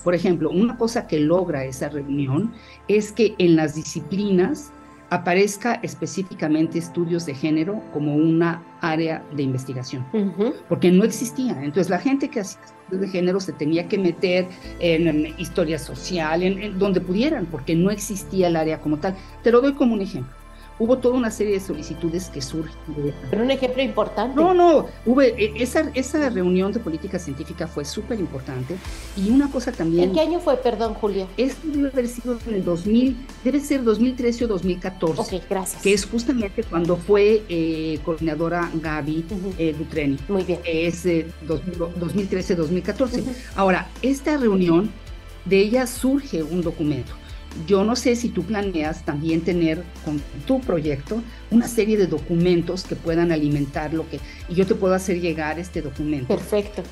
Por 0.03 0.13
ejemplo, 0.13 0.51
una 0.51 0.77
cosa 0.77 1.07
que 1.07 1.19
logra 1.19 1.65
esa 1.65 1.89
reunión 1.89 2.53
es 2.87 3.11
que 3.11 3.33
en 3.39 3.55
las 3.55 3.73
disciplinas 3.73 4.71
aparezca 5.09 5.79
específicamente 5.81 6.77
estudios 6.77 7.25
de 7.25 7.33
género 7.33 7.81
como 7.93 8.15
una 8.15 8.63
área 8.81 9.23
de 9.35 9.43
investigación, 9.43 10.05
porque 10.67 10.91
no 10.91 11.03
existía. 11.03 11.53
Entonces 11.63 11.89
la 11.89 11.97
gente 11.97 12.29
que 12.29 12.41
hacía 12.41 12.61
estudios 12.61 13.01
de 13.01 13.07
género 13.07 13.39
se 13.39 13.53
tenía 13.53 13.87
que 13.87 13.97
meter 13.97 14.47
en, 14.79 15.33
historia 15.39 15.79
social, 15.79 16.43
en, 16.43 16.77
donde 16.77 17.01
pudieran, 17.01 17.47
porque 17.47 17.75
no 17.75 17.89
existía 17.89 18.47
el 18.47 18.55
área 18.55 18.79
como 18.79 18.97
tal. 18.97 19.15
Te 19.43 19.51
lo 19.51 19.61
doy 19.61 19.73
como 19.73 19.95
un 19.95 20.01
ejemplo 20.01 20.38
hubo 20.79 20.97
toda 20.97 21.15
una 21.15 21.29
serie 21.29 21.53
de 21.53 21.59
solicitudes 21.59 22.29
que 22.29 22.41
surgen. 22.41 22.73
Pero 23.29 23.43
un 23.43 23.51
ejemplo 23.51 23.83
importante. 23.83 24.35
No, 24.35 24.51
no, 24.53 24.87
hubo, 25.05 25.21
e, 25.21 25.51
esa, 25.57 25.91
esa 25.93 26.29
reunión 26.29 26.71
de 26.71 26.79
política 26.79 27.19
científica 27.19 27.67
fue 27.67 27.83
súper 27.85 28.19
importante. 28.19 28.77
Y 29.15 29.29
una 29.29 29.51
cosa 29.51 29.71
también... 29.71 30.05
¿En 30.05 30.13
qué 30.13 30.21
año 30.21 30.39
fue, 30.39 30.57
perdón, 30.57 30.95
Julio? 30.95 31.27
Esto 31.37 31.67
debe 31.67 31.89
haber 31.89 32.07
sido 32.07 32.39
en 32.47 32.55
el 32.55 32.63
2000, 32.63 33.15
debe 33.43 33.59
ser 33.59 33.83
2013 33.83 34.45
o 34.45 34.47
2014. 34.47 35.21
Ok, 35.21 35.33
gracias. 35.49 35.83
Que 35.83 35.93
es 35.93 36.05
justamente 36.05 36.63
cuando 36.63 36.97
fue 36.97 37.43
eh, 37.49 37.99
coordinadora 38.03 38.71
Gaby 38.73 39.25
eh, 39.57 39.75
Dutreni. 39.77 40.17
Muy 40.29 40.43
bien. 40.43 40.61
Es 40.65 41.05
2013-2014. 41.05 43.23
Ahora, 43.55 43.89
esta 44.01 44.37
reunión, 44.37 44.91
de 45.45 45.59
ella 45.59 45.87
surge 45.87 46.43
un 46.43 46.61
documento 46.61 47.18
yo 47.67 47.83
no 47.83 47.95
sé 47.95 48.15
si 48.15 48.29
tú 48.29 48.43
planeas 48.43 49.03
también 49.05 49.41
tener 49.41 49.83
con 50.05 50.21
tu 50.45 50.61
proyecto 50.61 51.21
una 51.51 51.67
serie 51.67 51.97
de 51.97 52.07
documentos 52.07 52.83
que 52.83 52.95
puedan 52.95 53.31
alimentar 53.31 53.93
lo 53.93 54.07
que 54.09 54.19
y 54.47 54.55
yo 54.55 54.65
te 54.65 54.75
puedo 54.75 54.93
hacer 54.93 55.19
llegar 55.19 55.59
este 55.59 55.81
documento. 55.81 56.27
Perfecto. 56.27 56.83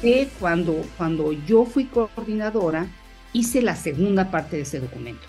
Que 0.00 0.28
cuando 0.38 0.84
cuando 0.96 1.32
yo 1.32 1.64
fui 1.64 1.84
coordinadora 1.86 2.86
hice 3.32 3.62
la 3.62 3.76
segunda 3.76 4.30
parte 4.30 4.56
de 4.56 4.62
ese 4.62 4.80
documento, 4.80 5.26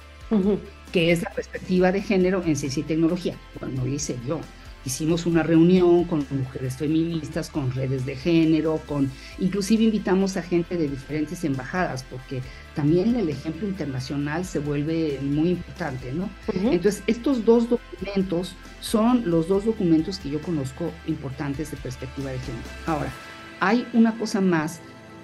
que 0.91 1.12
es 1.12 1.24
la 1.24 1.32
perspectiva 1.32 1.91
de 1.91 2.02
género 2.02 2.43
en 2.45 2.56
ciencia 2.56 2.82
y 2.82 2.84
tecnología. 2.84 3.36
Bueno, 3.60 3.84
lo 3.84 3.88
hice 3.88 4.17
yo 4.28 4.39
hicimos 4.86 5.26
una 5.26 5.43
reunión 5.43 6.04
con 6.06 6.26
mujeres 6.32 6.78
feministas, 6.78 7.50
con 7.50 7.71
redes 7.71 8.06
de 8.06 8.15
género, 8.15 8.80
con 8.88 9.10
inclusive 9.39 9.84
invitamos 9.84 10.38
a 10.38 10.41
gente 10.41 10.78
de 10.78 10.88
diferentes 10.88 11.43
embajadas, 11.43 12.04
porque 12.04 12.41
también 12.76 13.15
el 13.15 13.30
ejemplo 13.30 13.67
internacional 13.67 14.45
se 14.45 14.60
vuelve 14.60 15.19
muy 15.21 15.50
importante, 15.50 16.13
¿no? 16.13 16.30
Entonces, 16.54 17.04
estos 17.08 17.45
dos 17.45 17.69
documentos 17.69 18.56
son 18.82 19.24
los 19.30 19.48
dos 19.48 19.65
documentos 19.65 20.19
que 20.19 20.30
yo 20.30 20.41
conozco 20.41 20.91
importantes 21.08 21.71
de 21.71 21.78
perspectiva 21.78 22.32
de 22.32 22.39
género. 22.39 22.67
Ahora, 22.86 23.12
hay 23.60 23.88
una 23.93 24.17
cosa 24.17 24.41
más 24.41 24.82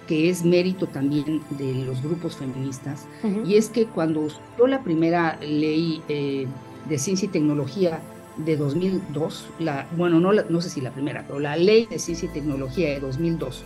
que 0.07 0.29
es 0.29 0.43
mérito 0.43 0.87
también 0.87 1.41
de 1.51 1.85
los 1.85 2.01
grupos 2.01 2.35
feministas, 2.37 3.05
y 3.45 3.55
es 3.55 3.69
que 3.69 3.85
cuando 3.85 4.27
yo 4.57 4.67
la 4.67 4.83
primera 4.83 5.37
ley 5.41 6.01
eh, 6.09 6.47
de 6.89 6.97
ciencia 6.97 7.27
y 7.27 7.29
tecnología 7.29 8.01
de 8.37 8.57
2002, 8.57 9.45
la, 9.59 9.87
bueno, 9.95 10.19
no, 10.19 10.31
no 10.33 10.61
sé 10.61 10.69
si 10.69 10.81
la 10.81 10.91
primera, 10.91 11.23
pero 11.27 11.39
la 11.39 11.55
ley 11.55 11.85
de 11.85 11.99
ciencia 11.99 12.29
y 12.29 12.33
tecnología 12.33 12.89
de 12.89 12.99
2002, 12.99 13.63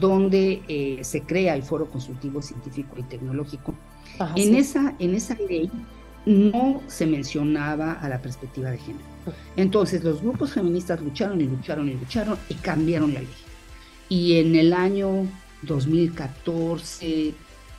donde 0.00 0.62
eh, 0.68 1.00
se 1.02 1.22
crea 1.22 1.54
el 1.54 1.62
Foro 1.62 1.86
Consultivo 1.86 2.40
Científico 2.42 2.96
y 2.98 3.02
Tecnológico. 3.02 3.74
en, 4.36 4.54
esa, 4.54 4.94
en 4.98 5.14
esa 5.14 5.36
ley 5.48 5.70
no 6.26 6.82
se 6.86 7.06
mencionaba 7.06 7.92
a 7.92 8.08
la 8.08 8.20
perspectiva 8.20 8.70
de 8.70 8.78
género. 8.78 9.04
Entonces 9.56 10.04
los 10.04 10.22
grupos 10.22 10.52
feministas 10.52 11.00
lucharon 11.00 11.40
y 11.40 11.44
lucharon 11.44 11.88
y 11.88 11.94
lucharon 11.94 12.38
y 12.48 12.54
cambiaron 12.54 13.14
la 13.14 13.20
ley. 13.20 13.28
Y 14.08 14.38
en 14.38 14.54
el 14.54 14.72
año 14.72 15.26
2014, 15.62 17.34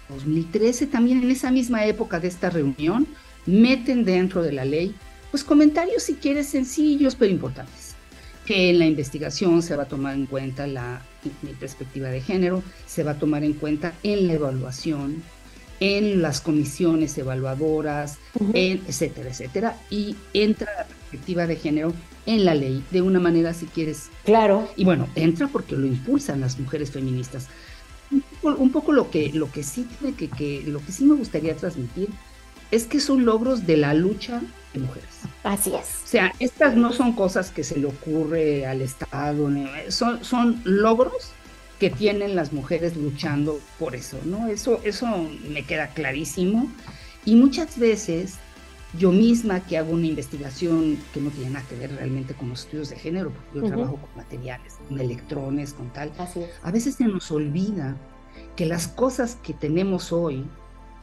2013, 0.10 0.88
también 0.88 1.24
en 1.24 1.32
esa 1.32 1.52
misma 1.52 1.86
época 1.86 2.20
de 2.20 2.28
esta 2.28 2.50
reunión, 2.50 3.08
meten 3.46 4.06
dentro 4.06 4.42
de 4.42 4.52
la 4.52 4.66
ley 4.66 4.96
pues 5.36 5.44
comentarios 5.44 6.04
si 6.04 6.14
quieres 6.14 6.48
sencillos 6.48 7.16
pero 7.16 7.30
importantes. 7.30 7.94
Que 8.46 8.70
en 8.70 8.80
la 8.80 8.86
investigación 8.86 9.62
se 9.62 9.76
va 9.76 9.84
a 9.84 9.86
tomar 9.86 10.16
en 10.16 10.28
cuenta 10.28 10.66
la, 10.66 11.02
perspectiva 11.60 12.08
de 12.08 12.22
género, 12.22 12.64
se 12.86 13.04
va 13.04 13.12
a 13.12 13.20
tomar 13.20 13.44
en 13.44 13.52
cuenta 13.52 13.96
en 14.04 14.28
la 14.28 14.34
evaluación, 14.36 15.22
en 15.82 16.22
las 16.22 16.40
comisiones 16.40 17.18
evaluadoras, 17.18 18.18
etcétera, 18.54 19.30
etcétera, 19.30 19.78
y 19.90 20.16
entra 20.34 20.72
la 20.78 20.86
perspectiva 20.86 21.48
de 21.48 21.58
género 21.58 21.94
en 22.26 22.46
la 22.46 22.56
ley 22.56 22.82
de 22.92 23.02
una 23.02 23.20
manera, 23.20 23.54
si 23.54 23.66
quieres. 23.66 24.04
Claro. 24.24 24.70
Y 24.78 24.86
bueno, 24.86 25.10
entra 25.16 25.50
porque 25.50 25.76
lo 25.76 25.86
impulsan 25.86 26.40
las 26.40 26.58
mujeres 26.58 26.92
feministas. 26.92 27.50
Un 28.42 28.72
poco, 28.72 28.94
lo 28.94 29.12
que 29.12 29.34
lo 29.34 29.52
que 29.52 29.64
sí 29.64 29.86
que, 30.18 30.30
que 30.30 30.64
lo 30.66 30.80
que 30.80 30.94
sí 30.94 31.04
me 31.04 31.16
gustaría 31.16 31.58
transmitir 31.58 32.08
es 32.76 32.86
que 32.86 33.00
son 33.00 33.26
logros 33.26 33.66
de 33.66 33.78
la 33.78 33.94
lucha 33.94 34.42
de 34.74 34.80
mujeres. 34.82 35.10
Así 35.44 35.74
es. 35.74 36.02
O 36.04 36.08
sea, 36.08 36.34
estas 36.40 36.76
no 36.76 36.92
son 36.92 37.14
cosas 37.14 37.52
que 37.52 37.64
se 37.64 37.80
le 37.80 37.88
ocurre 37.88 38.66
al 38.66 38.82
Estado, 38.82 39.50
son, 39.90 40.24
son 40.24 40.62
logros 40.66 41.32
que 41.80 41.90
tienen 41.90 42.36
las 42.36 42.54
mujeres 42.54 42.96
luchando 42.96 43.60
por 43.80 43.96
eso, 43.96 44.18
¿no? 44.26 44.48
Eso, 44.48 44.80
eso 44.84 45.08
me 45.50 45.64
queda 45.64 45.88
clarísimo. 45.90 46.70
Y 47.26 47.36
muchas 47.36 47.78
veces 47.78 48.36
yo 48.98 49.12
misma 49.12 49.60
que 49.62 49.78
hago 49.78 49.94
una 49.94 50.08
investigación 50.08 50.98
que 51.14 51.22
no 51.22 51.30
tiene 51.30 51.52
nada 51.52 51.66
que 51.68 51.76
ver 51.76 51.94
realmente 51.96 52.34
con 52.34 52.50
los 52.50 52.62
estudios 52.62 52.90
de 52.90 52.98
género, 52.98 53.32
porque 53.32 53.60
yo 53.60 53.68
trabajo 53.68 53.98
con 53.98 54.16
materiales, 54.16 54.74
con 54.88 55.00
electrones, 55.00 55.74
con 55.74 55.92
tal, 55.92 56.12
a 56.64 56.72
veces 56.72 56.96
se 56.96 57.06
nos 57.06 57.30
olvida 57.32 57.96
que 58.56 58.66
las 58.66 58.88
cosas 58.88 59.38
que 59.44 59.54
tenemos 59.54 60.14
hoy, 60.14 60.46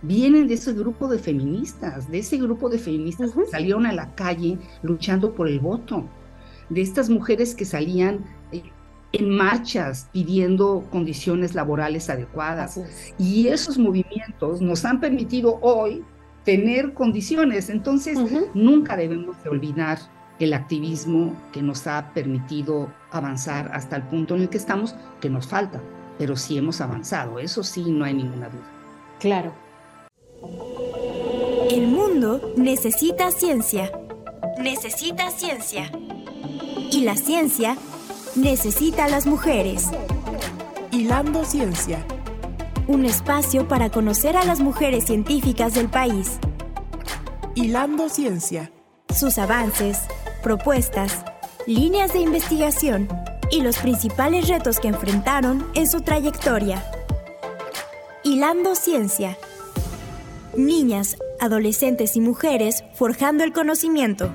vienen 0.03 0.49
de 0.49 0.55
ese 0.55 0.73
grupo 0.73 1.09
de 1.09 1.19
feministas, 1.19 2.11
de 2.11 2.19
ese 2.19 2.37
grupo 2.37 2.69
de 2.69 2.79
feministas 2.79 3.33
que 3.33 3.47
salieron 3.47 3.87
a 3.87 3.93
la 3.93 4.15
calle 4.15 4.59
luchando 4.83 5.35
por 5.35 5.49
el 5.49 5.61
voto, 5.61 6.05
de 6.69 6.81
estas 6.81 7.09
mujeres 7.09 7.55
que 7.55 7.65
salían 7.65 8.25
eh, 8.51 8.63
en 9.13 9.31
marchas 9.31 10.09
pidiendo 10.13 10.85
condiciones 10.91 11.55
laborales 11.55 12.09
adecuadas. 12.11 12.81
Y 13.19 13.49
esos 13.49 13.79
movimientos 13.79 14.61
nos 14.61 14.85
han 14.85 15.01
permitido 15.01 15.59
hoy 15.61 16.03
tener 16.45 16.95
condiciones. 16.95 17.71
Entonces, 17.71 18.19
nunca 18.55 18.97
debemos 18.97 19.43
de 19.43 19.51
olvidar 19.51 19.99
el 20.39 20.55
activismo 20.55 21.37
que 21.53 21.63
nos 21.63 21.87
ha 21.87 22.13
permitido 22.15 22.93
avanzar 23.11 23.71
hasta 23.73 23.97
el 23.97 24.03
punto 24.05 24.35
en 24.35 24.43
el 24.43 24.49
que 24.49 24.59
estamos, 24.59 24.95
que 25.21 25.31
nos 25.31 25.47
falta, 25.47 25.81
pero 26.19 26.37
sí 26.37 26.59
hemos 26.59 26.81
avanzado, 26.81 27.39
eso 27.39 27.63
sí, 27.63 27.85
no 27.91 28.05
hay 28.05 28.15
ninguna 28.15 28.49
duda. 28.49 28.67
Claro. 29.21 29.53
El 31.71 31.87
mundo 31.89 32.53
necesita 32.57 33.31
ciencia. 33.31 33.93
Necesita 34.59 35.31
ciencia. 35.31 35.91
Y 36.91 37.01
la 37.01 37.17
ciencia 37.17 37.77
necesita 38.37 39.05
a 39.05 39.09
las 39.09 39.27
mujeres. 39.27 39.91
Hilando 40.91 41.45
Ciencia. 41.45 42.05
Un 42.87 43.05
espacio 43.05 43.67
para 43.67 43.91
conocer 43.91 44.37
a 44.37 44.45
las 44.45 44.61
mujeres 44.61 45.05
científicas 45.05 45.75
del 45.75 45.89
país. 45.89 46.39
Hilando 47.55 48.09
Ciencia. 48.09 48.71
Sus 49.15 49.39
avances, 49.39 50.01
propuestas, 50.43 51.25
líneas 51.67 52.13
de 52.13 52.21
investigación 52.21 53.09
y 53.51 53.61
los 53.61 53.79
principales 53.79 54.49
retos 54.49 54.81
que 54.81 54.89
enfrentaron 54.89 55.67
en 55.75 55.89
su 55.89 56.01
trayectoria. 56.01 56.85
Hilando 58.25 58.75
Ciencia. 58.75 59.37
Niñas, 60.57 61.17
adolescentes 61.41 62.17
y 62.17 62.21
mujeres 62.21 62.85
forjando 62.95 63.43
el 63.45 63.53
conocimiento. 63.53 64.31